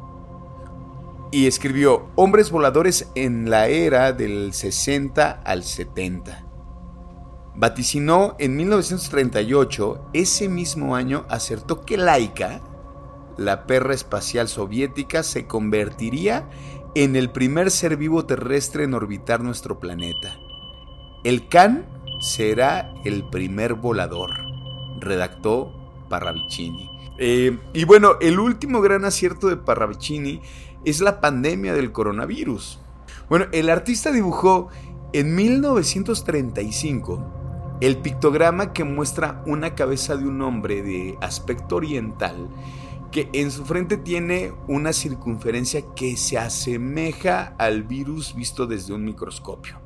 [1.30, 6.44] Y escribió Hombres voladores en la era del 60 al 70.
[7.54, 12.60] Vaticinó en 1938, ese mismo año acertó que Laika,
[13.36, 16.48] la perra espacial soviética, se convertiría
[16.94, 20.38] en el primer ser vivo terrestre en orbitar nuestro planeta.
[21.24, 21.86] El Khan
[22.20, 24.30] será el primer volador,
[24.98, 25.81] redactó
[26.12, 26.90] Parravicini.
[27.16, 30.42] Eh, y bueno, el último gran acierto de Parravicini
[30.84, 32.80] es la pandemia del coronavirus.
[33.30, 34.68] Bueno, el artista dibujó
[35.14, 42.50] en 1935 el pictograma que muestra una cabeza de un hombre de aspecto oriental
[43.10, 49.06] que en su frente tiene una circunferencia que se asemeja al virus visto desde un
[49.06, 49.80] microscopio.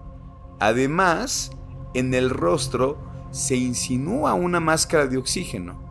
[0.58, 1.52] Además,
[1.94, 2.98] en el rostro
[3.30, 5.85] se insinúa una máscara de oxígeno.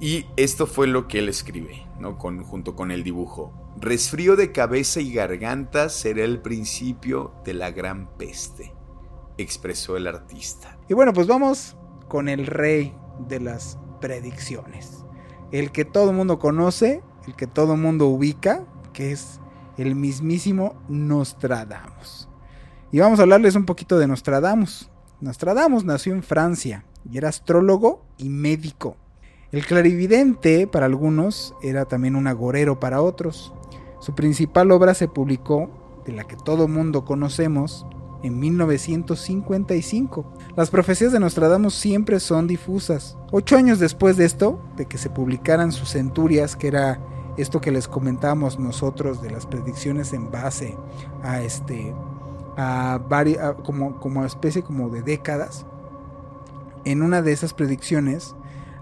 [0.00, 2.14] Y esto fue lo que él escribe, ¿no?
[2.14, 3.52] Junto con el dibujo.
[3.80, 8.74] Resfrío de cabeza y garganta será el principio de la gran peste,
[9.38, 10.78] expresó el artista.
[10.88, 11.76] Y bueno, pues vamos
[12.08, 12.94] con el rey
[13.28, 15.04] de las predicciones.
[15.50, 19.40] El que todo mundo conoce, el que todo mundo ubica, que es
[19.76, 22.28] el mismísimo Nostradamus.
[22.90, 24.90] Y vamos a hablarles un poquito de Nostradamus.
[25.20, 28.96] Nostradamus nació en Francia y era astrólogo y médico.
[29.50, 33.54] El clarividente para algunos era también un agorero para otros.
[33.98, 35.70] Su principal obra se publicó,
[36.04, 37.86] de la que todo mundo conocemos,
[38.22, 40.30] en 1955.
[40.54, 43.16] Las profecías de Nostradamus siempre son difusas.
[43.30, 47.00] Ocho años después de esto, de que se publicaran sus centurias, que era
[47.38, 50.76] esto que les comentábamos nosotros de las predicciones en base
[51.22, 51.94] a este
[52.58, 55.64] a, varias, como, como especie como de décadas.
[56.84, 58.34] En una de esas predicciones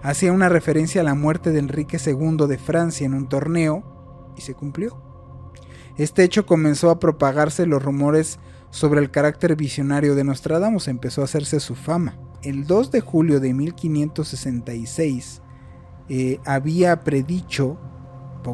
[0.09, 4.41] hacía una referencia a la muerte de Enrique II de Francia en un torneo y
[4.41, 4.97] se cumplió.
[5.97, 8.39] Este hecho comenzó a propagarse los rumores
[8.69, 12.17] sobre el carácter visionario de Nostradamus, empezó a hacerse su fama.
[12.41, 15.41] El 2 de julio de 1566
[16.09, 17.77] eh, había predicho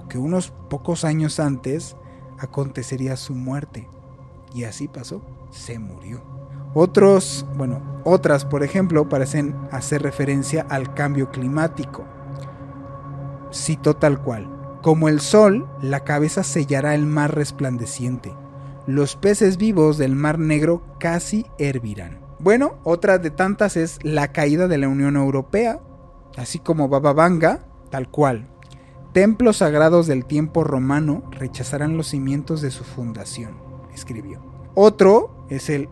[0.02, 1.96] que unos pocos años antes
[2.40, 3.88] acontecería su muerte.
[4.54, 6.33] Y así pasó, se murió.
[6.74, 12.04] Otros, bueno, otras, por ejemplo, parecen hacer referencia al cambio climático.
[13.54, 14.50] Cito tal cual.
[14.82, 18.34] Como el sol, la cabeza sellará el mar resplandeciente.
[18.86, 22.20] Los peces vivos del mar negro casi hervirán.
[22.40, 25.80] Bueno, otra de tantas es la caída de la Unión Europea,
[26.36, 28.50] así como Baba Vanga, tal cual.
[29.14, 33.54] Templos sagrados del tiempo romano rechazarán los cimientos de su fundación,
[33.94, 34.42] escribió.
[34.74, 35.88] Otro es el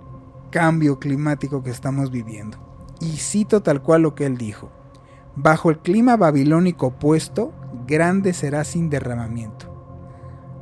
[0.51, 2.57] cambio climático que estamos viviendo.
[2.99, 4.71] Y cito tal cual lo que él dijo.
[5.35, 7.53] Bajo el clima babilónico opuesto,
[7.87, 9.71] grande será sin derramamiento.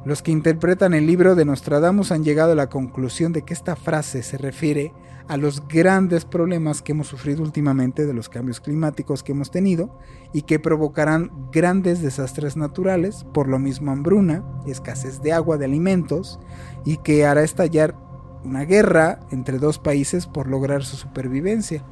[0.05, 3.75] Los que interpretan el libro de Nostradamus han llegado a la conclusión de que esta
[3.75, 4.93] frase se refiere
[5.27, 9.99] a los grandes problemas que hemos sufrido últimamente de los cambios climáticos que hemos tenido
[10.33, 16.39] y que provocarán grandes desastres naturales, por lo mismo hambruna, escasez de agua, de alimentos,
[16.85, 17.95] y que hará estallar
[18.43, 21.83] una guerra entre dos países por lograr su supervivencia.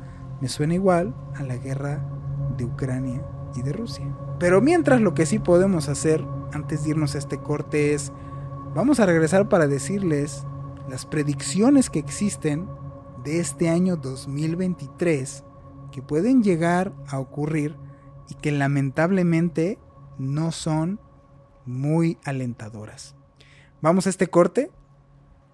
[0.42, 2.04] Me suena igual a la guerra
[2.58, 3.22] de Ucrania
[3.56, 4.06] y de Rusia.
[4.40, 8.12] Pero mientras lo que sí podemos hacer antes de irnos a este corte es,
[8.76, 10.46] vamos a regresar para decirles
[10.90, 12.68] las predicciones que existen
[13.24, 15.44] de este año 2023
[15.92, 17.76] que pueden llegar a ocurrir
[18.30, 19.80] y que lamentablemente
[20.18, 21.00] no son
[21.66, 23.16] muy alentadoras.
[23.82, 24.72] Vamos a este corte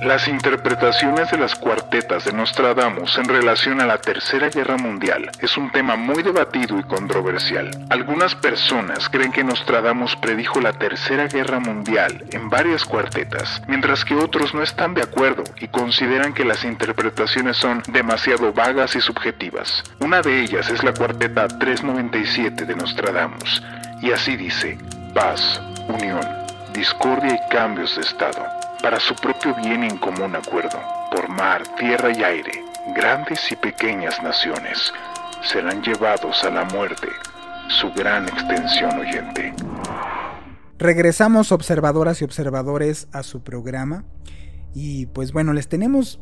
[0.00, 5.56] Las interpretaciones de las cuartetas de Nostradamus en relación a la Tercera Guerra Mundial es
[5.56, 7.70] un tema muy debatido y controversial.
[7.88, 14.14] Algunas personas creen que Nostradamus predijo la Tercera Guerra Mundial en varias cuartetas, mientras que
[14.14, 19.82] otros no están de acuerdo y consideran que las interpretaciones son demasiado vagas y subjetivas.
[20.00, 23.62] Una de ellas es la cuarteta 397 de Nostradamus,
[24.02, 24.76] y así dice,
[25.14, 26.20] paz, unión,
[26.74, 30.78] discordia y cambios de estado para su propio bien en común acuerdo,
[31.10, 34.92] por mar, tierra y aire, grandes y pequeñas naciones
[35.42, 37.08] serán llevados a la muerte,
[37.68, 39.54] su gran extensión oyente.
[40.78, 44.04] Regresamos observadoras y observadores a su programa
[44.74, 46.20] y pues bueno, les tenemos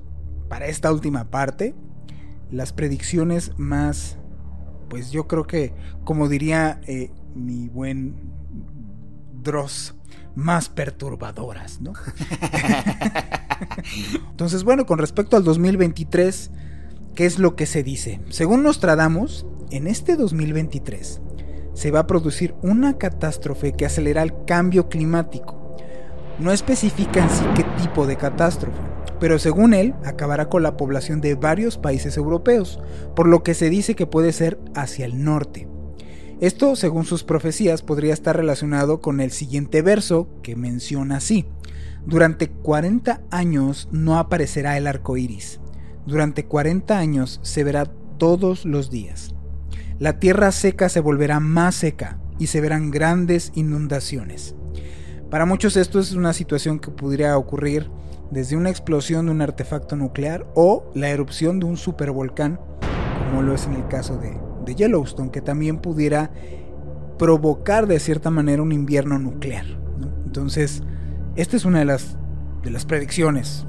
[0.48, 1.74] para esta última parte
[2.50, 4.18] las predicciones más,
[4.88, 8.14] pues yo creo que, como diría eh, mi buen
[9.42, 9.94] Dross,
[10.35, 11.92] más perturbadoras, ¿no?
[14.31, 16.51] Entonces, bueno, con respecto al 2023,
[17.14, 18.20] ¿qué es lo que se dice?
[18.31, 21.20] Según Nostradamus, en este 2023
[21.75, 25.77] se va a producir una catástrofe que acelera el cambio climático.
[26.38, 28.79] No especifica en sí qué tipo de catástrofe,
[29.20, 32.81] pero según él acabará con la población de varios países europeos,
[33.14, 35.68] por lo que se dice que puede ser hacia el norte.
[36.44, 41.46] Esto, según sus profecías, podría estar relacionado con el siguiente verso que menciona así:
[42.04, 45.59] Durante 40 años no aparecerá el arco iris.
[46.04, 47.87] Durante 40 años se verá
[48.18, 49.35] todos los días.
[49.98, 54.55] La tierra seca se volverá más seca y se verán grandes inundaciones.
[55.30, 57.90] Para muchos esto es una situación que podría ocurrir
[58.30, 62.61] desde una explosión de un artefacto nuclear o la erupción de un supervolcán,
[63.30, 66.30] como lo es en el caso de, de Yellowstone, que también pudiera
[67.18, 69.66] provocar de cierta manera un invierno nuclear.
[70.24, 70.82] Entonces,
[71.36, 72.16] esta es una de las,
[72.62, 73.66] de las predicciones.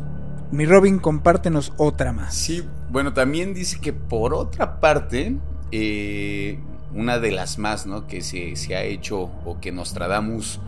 [0.52, 2.34] Mi Robin, compártenos otra más.
[2.34, 5.36] Sí, bueno, también dice que por otra parte,
[5.72, 6.60] eh,
[6.94, 8.08] una de las más ¿no?
[8.08, 10.60] que se, ha hecho o que Nostradamus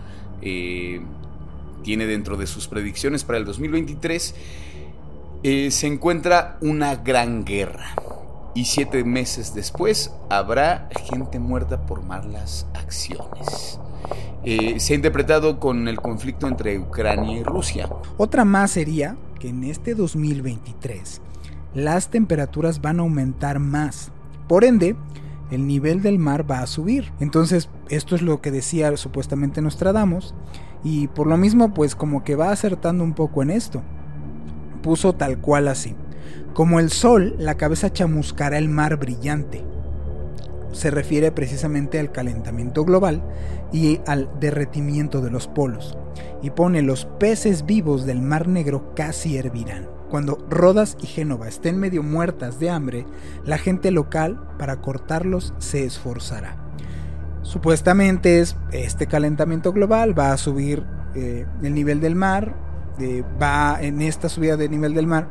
[0.42, 1.02] eh,
[1.84, 4.36] tiene dentro de sus predicciones para el 2023,
[5.44, 7.94] eh, se encuentra una gran guerra.
[8.58, 13.80] Y siete meses después habrá gente muerta por malas acciones.
[14.44, 17.88] Eh, se ha interpretado con el conflicto entre Ucrania y Rusia.
[18.18, 21.22] Otra más sería que en este 2023
[21.76, 24.12] las temperaturas van a aumentar más.
[24.48, 24.96] Por ende,
[25.52, 27.14] el nivel del mar va a subir.
[27.20, 30.34] Entonces, esto es lo que decía supuestamente Nostradamus.
[30.84, 33.84] Y por lo mismo, pues como que va acertando un poco en esto.
[34.82, 35.96] Puso tal cual así.
[36.58, 39.64] Como el sol, la cabeza chamuscará el mar brillante.
[40.72, 43.22] Se refiere precisamente al calentamiento global
[43.72, 45.96] y al derretimiento de los polos.
[46.42, 49.88] Y pone los peces vivos del mar negro casi hervirán.
[50.10, 53.06] Cuando Rodas y Génova estén medio muertas de hambre,
[53.46, 56.58] la gente local para cortarlos se esforzará.
[57.44, 60.84] Supuestamente es este calentamiento global va a subir
[61.14, 62.56] eh, el nivel del mar,
[62.98, 65.30] eh, va en esta subida de nivel del mar,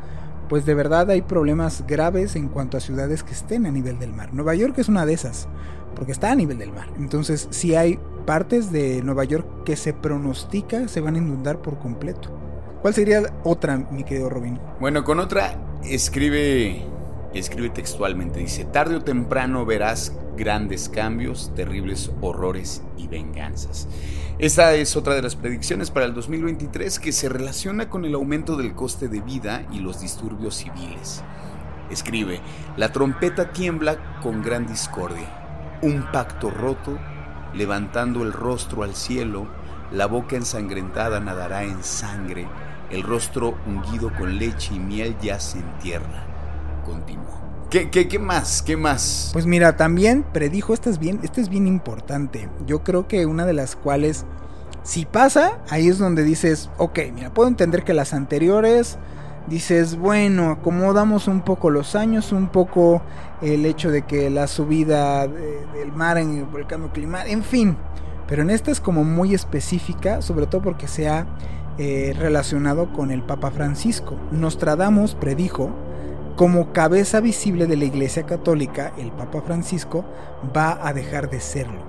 [0.49, 4.13] pues de verdad hay problemas graves en cuanto a ciudades que estén a nivel del
[4.13, 4.33] mar.
[4.33, 5.49] Nueva York es una de esas,
[5.95, 6.89] porque está a nivel del mar.
[6.99, 11.79] Entonces, si hay partes de Nueva York que se pronostica se van a inundar por
[11.79, 12.31] completo.
[12.83, 14.59] ¿Cuál sería otra, mi querido Robin?
[14.81, 16.85] Bueno, con otra escribe,
[17.35, 23.89] escribe textualmente, dice, tarde o temprano verás grandes cambios, terribles horrores y venganzas.
[24.39, 28.57] Esta es otra de las predicciones para el 2023 que se relaciona con el aumento
[28.57, 31.23] del coste de vida y los disturbios civiles.
[31.91, 32.41] Escribe,
[32.77, 36.99] la trompeta tiembla con gran discordia, un pacto roto,
[37.55, 39.47] levantando el rostro al cielo,
[39.93, 42.49] la boca ensangrentada nadará en sangre,
[42.91, 46.36] el rostro ungido con leche y miel yace en tierra.
[46.87, 47.47] Continuó.
[47.69, 48.63] ¿Qué, más?
[48.63, 49.31] ¿Qué más?
[49.33, 52.49] Pues mira, también predijo, esta es bien, esta es bien importante.
[52.65, 54.25] Yo creo que una de las cuales,
[54.83, 58.99] si pasa, ahí es donde dices, ok, mira, puedo entender que las anteriores,
[59.49, 63.03] dices, bueno, acomodamos un poco los años, un poco
[63.43, 67.77] el hecho de que la subida del mar en el cambio climático, en fin.
[68.29, 71.27] Pero en esta es como muy específica, sobre todo porque se ha
[71.79, 74.17] eh, relacionado con el Papa Francisco.
[74.33, 75.71] Nostradamus predijo,
[76.37, 80.05] como cabeza visible de la Iglesia Católica, el Papa Francisco
[80.55, 81.81] va a dejar de serlo.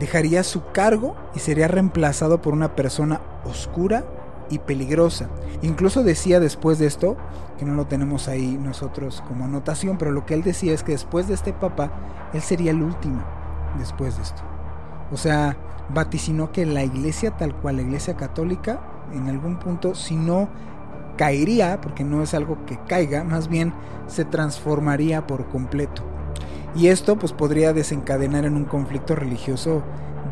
[0.00, 4.04] Dejaría su cargo y sería reemplazado por una persona oscura
[4.50, 5.28] y peligrosa.
[5.62, 7.16] Incluso decía después de esto,
[7.58, 10.92] que no lo tenemos ahí nosotros como anotación, pero lo que él decía es que
[10.92, 11.92] después de este Papa,
[12.34, 13.24] él sería el último
[13.78, 14.42] después de esto.
[15.12, 15.56] O sea,
[15.88, 18.80] vaticinó que la iglesia tal cual, la iglesia católica,
[19.12, 20.48] en algún punto, si no
[21.16, 23.72] caería, porque no es algo que caiga, más bien
[24.06, 26.02] se transformaría por completo.
[26.74, 29.82] Y esto pues podría desencadenar en un conflicto religioso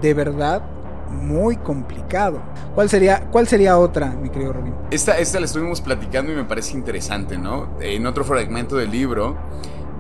[0.03, 0.63] de verdad
[1.11, 2.41] muy complicado.
[2.75, 4.75] ¿Cuál sería, cuál sería otra, mi querido Robin?
[4.91, 7.69] Esta, esta la estuvimos platicando y me parece interesante, ¿no?
[7.81, 9.37] En otro fragmento del libro,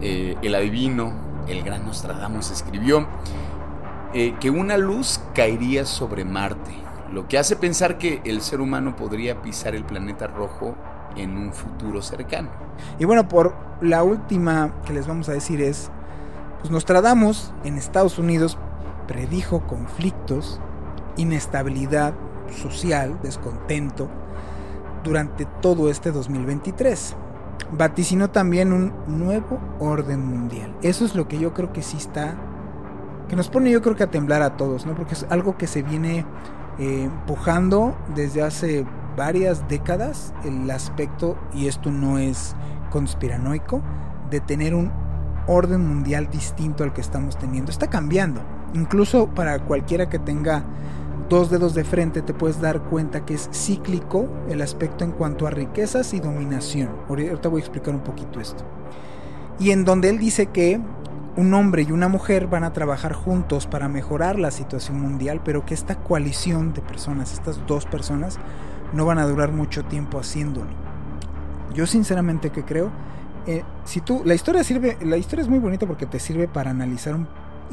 [0.03, 1.13] eh, el adivino,
[1.49, 3.07] el gran Nostradamus, escribió
[4.13, 6.73] eh, que una luz caería sobre Marte,
[7.15, 10.75] lo que hace pensar que el ser humano podría pisar el planeta rojo
[11.17, 12.51] en un futuro cercano.
[12.99, 15.93] Y bueno, por la última que les vamos a decir es,
[16.59, 18.59] pues Nostradamus en Estados Unidos
[19.07, 20.61] predijo conflictos,
[21.17, 22.15] inestabilidad
[22.51, 24.09] social, descontento,
[25.05, 27.15] durante todo este 2023.
[27.71, 30.75] Vaticinó también un nuevo orden mundial.
[30.83, 32.35] Eso es lo que yo creo que sí está,
[33.29, 34.97] que nos pone yo creo que a temblar a todos, ¿no?
[34.97, 36.27] Porque es algo que se viene
[36.79, 38.85] eh, empujando desde hace
[39.17, 42.55] varias décadas el aspecto, y esto no es
[42.91, 43.83] conspiranoico,
[44.31, 44.91] de tener un
[45.47, 47.71] orden mundial distinto al que estamos teniendo.
[47.71, 48.41] Está cambiando.
[48.73, 50.65] Incluso para cualquiera que tenga
[51.29, 55.47] dos dedos de frente te puedes dar cuenta que es cíclico el aspecto en cuanto
[55.47, 56.91] a riquezas y dominación.
[57.09, 58.65] Ahorita voy a explicar un poquito esto.
[59.59, 60.81] Y en donde él dice que
[61.37, 65.67] un hombre y una mujer van a trabajar juntos para mejorar la situación mundial, pero
[65.67, 68.39] que esta coalición de personas, estas dos personas,
[68.93, 70.71] no van a durar mucho tiempo haciéndolo.
[71.75, 72.91] Yo sinceramente que creo,
[73.47, 76.71] eh, si tú, la historia sirve, la historia es muy bonita porque te sirve para
[76.71, 77.17] analizar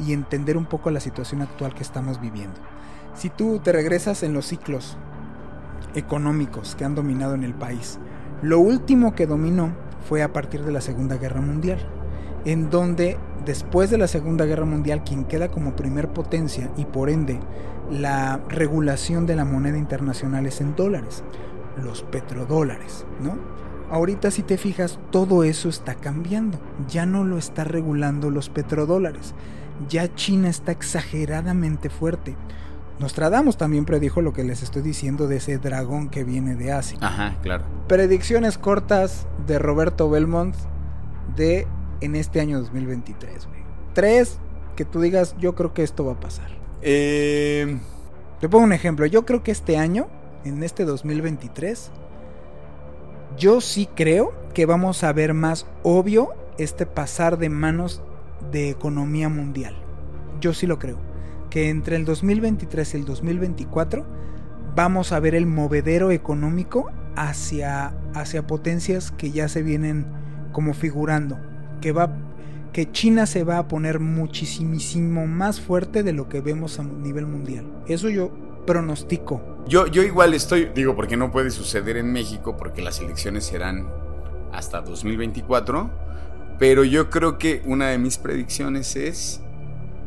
[0.04, 2.58] y entender un poco la situación actual que estamos viviendo.
[3.14, 4.96] Si tú te regresas en los ciclos
[5.94, 8.00] económicos que han dominado en el país,
[8.42, 9.72] lo último que dominó
[10.08, 11.78] fue a partir de la Segunda Guerra Mundial,
[12.44, 17.10] en donde después de la Segunda Guerra Mundial quien queda como primer potencia y por
[17.10, 17.40] ende
[17.90, 21.24] la regulación de la moneda internacional es en dólares,
[21.82, 23.36] los petrodólares, ¿no?
[23.90, 26.58] Ahorita si te fijas, todo eso está cambiando.
[26.88, 29.34] Ya no lo está regulando los petrodólares.
[29.88, 32.34] Ya China está exageradamente fuerte.
[32.98, 36.96] Nostradamus también predijo lo que les estoy diciendo de ese dragón que viene de Asia.
[37.02, 37.64] Ajá, claro.
[37.86, 40.54] Predicciones cortas de Roberto Belmont
[41.36, 41.66] de
[42.02, 43.60] en este año 2023, güey.
[43.94, 44.38] Tres,
[44.76, 46.50] que tú digas, yo creo que esto va a pasar.
[46.82, 47.78] Eh,
[48.40, 49.06] Te pongo un ejemplo.
[49.06, 50.08] Yo creo que este año,
[50.44, 51.90] en este 2023,
[53.38, 58.02] yo sí creo que vamos a ver más obvio este pasar de manos
[58.50, 59.76] de economía mundial.
[60.40, 60.98] Yo sí lo creo.
[61.50, 64.04] Que entre el 2023 y el 2024
[64.74, 70.06] vamos a ver el movedero económico hacia, hacia potencias que ya se vienen
[70.52, 71.38] como figurando.
[71.82, 72.10] Que, va,
[72.72, 77.26] que China se va a poner muchísimo más fuerte de lo que vemos a nivel
[77.26, 77.66] mundial.
[77.86, 78.30] Eso yo
[78.66, 79.42] pronostico.
[79.68, 83.86] yo, yo igual estoy, digo, porque no puede suceder en México, porque las elecciones serán
[84.52, 85.90] hasta 2024.
[86.58, 89.40] Pero yo creo que una de mis predicciones es.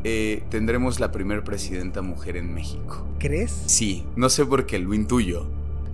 [0.07, 3.07] eh, tendremos la primer presidenta mujer en México.
[3.17, 3.51] ¿Crees?
[3.65, 5.47] Sí, no sé por qué, lo intuyo.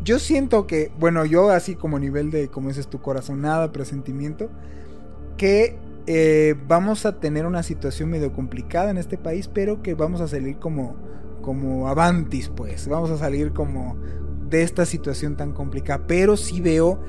[0.04, 4.50] Yo siento que, bueno, yo así como nivel de, como dices tu corazonada, presentimiento,
[5.42, 5.76] que
[6.06, 10.28] eh, vamos a tener una situación medio complicada en este país, pero que vamos a
[10.28, 10.96] salir como,
[11.42, 12.88] como avantis, pues.
[12.88, 13.98] Vamos a salir como
[14.52, 16.06] de esta situación tan complicada.
[16.06, 17.02] Pero sí veo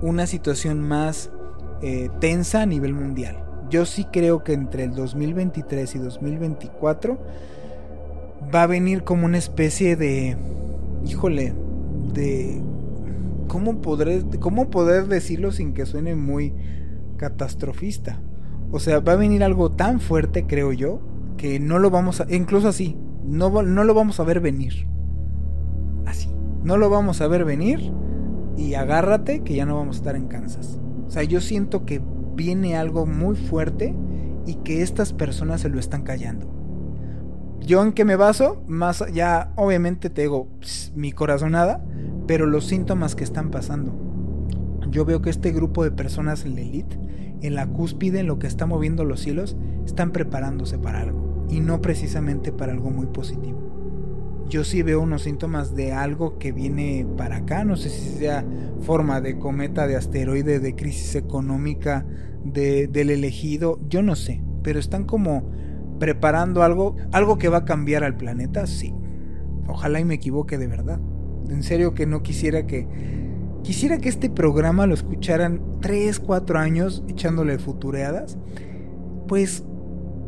[0.00, 1.30] una situación más
[1.82, 3.44] eh, tensa a nivel mundial.
[3.68, 7.18] Yo sí creo que entre el 2023 y 2024
[8.54, 10.38] va a venir como una especie de,
[11.04, 11.52] híjole,
[12.14, 12.62] de
[13.46, 16.54] cómo podré, cómo poder decirlo sin que suene muy
[17.24, 18.20] catastrofista.
[18.70, 21.00] O sea, va a venir algo tan fuerte, creo yo,
[21.38, 24.86] que no lo vamos a, incluso así, no, no lo vamos a ver venir.
[26.04, 26.28] Así,
[26.62, 27.92] no lo vamos a ver venir
[28.58, 30.78] y agárrate que ya no vamos a estar en Kansas.
[31.06, 32.02] O sea, yo siento que
[32.34, 33.94] viene algo muy fuerte
[34.46, 36.46] y que estas personas se lo están callando.
[37.60, 40.48] Yo en qué me baso, más ya obviamente te digo
[40.94, 41.82] mi corazonada,
[42.26, 44.13] pero los síntomas que están pasando.
[44.94, 46.96] Yo veo que este grupo de personas en la elite,
[47.40, 51.58] en la cúspide, en lo que está moviendo los hilos, están preparándose para algo y
[51.58, 54.44] no precisamente para algo muy positivo.
[54.48, 58.46] Yo sí veo unos síntomas de algo que viene para acá, no sé si sea
[58.82, 62.06] forma de cometa, de asteroide, de crisis económica,
[62.44, 65.50] de, del elegido, yo no sé, pero están como
[65.98, 68.94] preparando algo, algo que va a cambiar al planeta, sí.
[69.66, 71.00] Ojalá y me equivoque de verdad.
[71.48, 73.23] En serio que no quisiera que
[73.64, 78.38] quisiera que este programa lo escucharan 3, 4 años echándole futureadas,
[79.26, 79.64] pues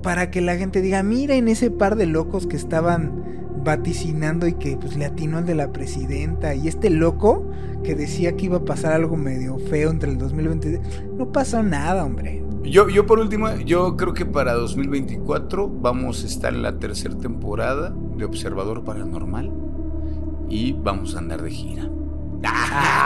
[0.02, 3.24] para que la gente diga, miren ese par de locos que estaban
[3.64, 7.50] vaticinando y que pues le atinó el de la presidenta y este loco
[7.82, 10.80] que decía que iba a pasar algo medio feo entre el 2020
[11.18, 16.26] no pasó nada hombre Yo, yo por último, yo creo que para 2024 vamos a
[16.26, 19.52] estar en la tercera temporada de Observador Paranormal
[20.48, 21.90] y vamos a andar de gira.
[22.44, 23.05] ah,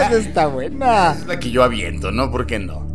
[0.00, 2.30] esa está buena Es la que yo aviento, ¿no?
[2.30, 2.86] ¿Por qué no?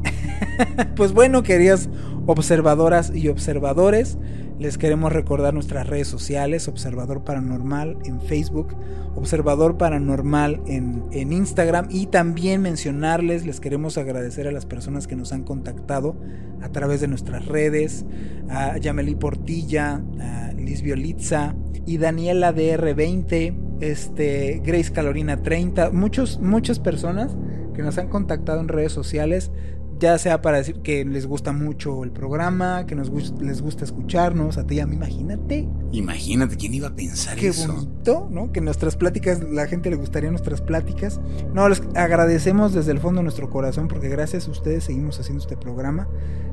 [0.95, 1.89] pues bueno queridas
[2.25, 4.17] observadoras y observadores
[4.59, 8.75] les queremos recordar nuestras redes sociales, Observador Paranormal en Facebook,
[9.15, 15.15] Observador Paranormal en, en, Instagram y también mencionarles, les queremos agradecer a las personas que
[15.15, 16.17] nos han contactado
[16.61, 18.05] a través de nuestras redes,
[18.49, 21.55] a Yameli Portilla, a Liz Violitza
[21.85, 27.35] y Daniela DR20, este, Grace Calorina 30, muchos, muchas personas
[27.73, 29.51] que nos han contactado en redes sociales
[29.99, 34.57] ya sea para decir que les gusta mucho el programa, que nos les gusta escucharnos,
[34.57, 35.67] a ti ya me imagínate.
[35.91, 37.67] Imagínate, ¿quién iba a pensar Qué eso?
[37.67, 38.51] Qué bonito, ¿no?
[38.51, 41.19] Que nuestras pláticas, la gente le gustaría nuestras pláticas.
[41.53, 45.41] No, les agradecemos desde el fondo de nuestro corazón porque gracias a ustedes seguimos haciendo
[45.41, 46.07] este programa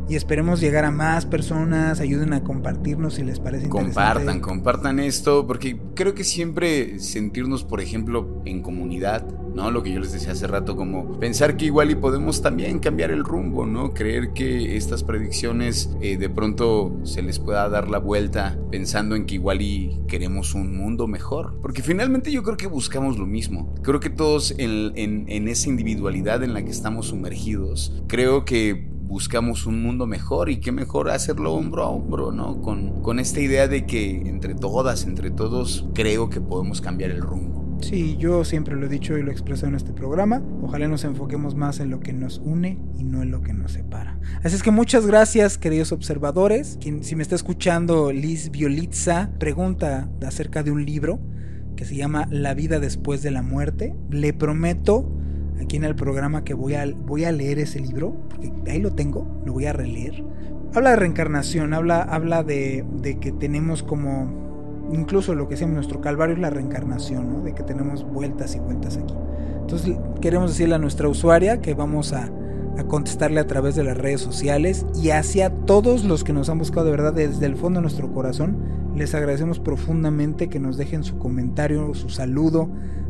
[0.08, 4.40] y esperemos llegar a más personas, ayuden a compartirnos si les parece compartan, interesante.
[4.40, 9.26] compartan esto, porque creo que siempre sentirnos, por ejemplo, en comunidad,
[9.56, 9.70] ¿no?
[9.70, 13.10] Lo que yo les decía hace rato, como pensar que igual y podemos también cambiar
[13.10, 13.94] el rumbo, ¿no?
[13.94, 19.24] Creer que estas predicciones eh, de pronto se les pueda dar la vuelta pensando en
[19.24, 21.58] que igual y queremos un mundo mejor.
[21.62, 23.74] Porque finalmente yo creo que buscamos lo mismo.
[23.82, 29.64] Creo que todos en, en, esa individualidad en la que estamos sumergidos, creo que buscamos
[29.64, 32.60] un mundo mejor y qué mejor hacerlo hombro a hombro, ¿no?
[32.60, 37.22] Con, con esta idea de que entre todas, entre todos, creo que podemos cambiar el
[37.22, 37.65] rumbo.
[37.80, 40.42] Sí, yo siempre lo he dicho y lo he expresado en este programa.
[40.62, 43.72] Ojalá nos enfoquemos más en lo que nos une y no en lo que nos
[43.72, 44.18] separa.
[44.42, 46.78] Así es que muchas gracias, queridos observadores.
[46.80, 51.20] Quien, si me está escuchando, Liz Violitza pregunta acerca de un libro
[51.76, 53.94] que se llama La vida después de la muerte.
[54.10, 55.12] Le prometo
[55.60, 58.94] aquí en el programa que voy a, voy a leer ese libro, porque ahí lo
[58.94, 60.24] tengo, lo voy a releer.
[60.74, 64.45] Habla de reencarnación, habla, habla de, de que tenemos como
[64.92, 67.40] incluso lo que decíamos, nuestro calvario es la reencarnación, ¿no?
[67.40, 69.14] De que tenemos vueltas y vueltas aquí.
[69.60, 72.30] Entonces queremos decirle a nuestra usuaria que vamos a,
[72.88, 76.84] contestarle a través de las redes sociales y hacia todos los que nos han buscado
[76.84, 78.58] de verdad desde el fondo de nuestro corazón,
[78.94, 82.68] les agradecemos profundamente que nos dejen su comentario, su saludo.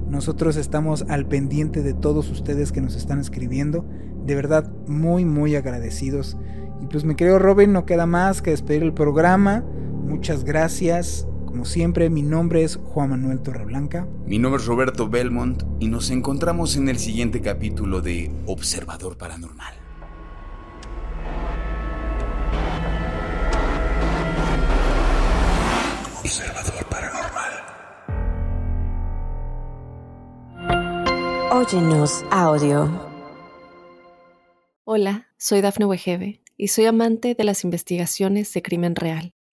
[0.08, 3.84] Nosotros estamos al pendiente de todos ustedes que nos están escribiendo.
[4.24, 6.36] De verdad, muy, muy agradecidos.
[6.80, 9.64] Y pues mi querido Robin, no queda más que despedir el programa.
[10.06, 11.26] Muchas gracias.
[11.56, 14.06] Como siempre, mi nombre es Juan Manuel Torreblanca.
[14.26, 19.72] Mi nombre es Roberto Belmont y nos encontramos en el siguiente capítulo de Observador Paranormal.
[26.20, 27.52] Observador Paranormal.
[31.52, 32.90] Óyenos audio.
[34.84, 39.35] Hola, soy Dafne Wegebe y soy amante de las investigaciones de crimen real.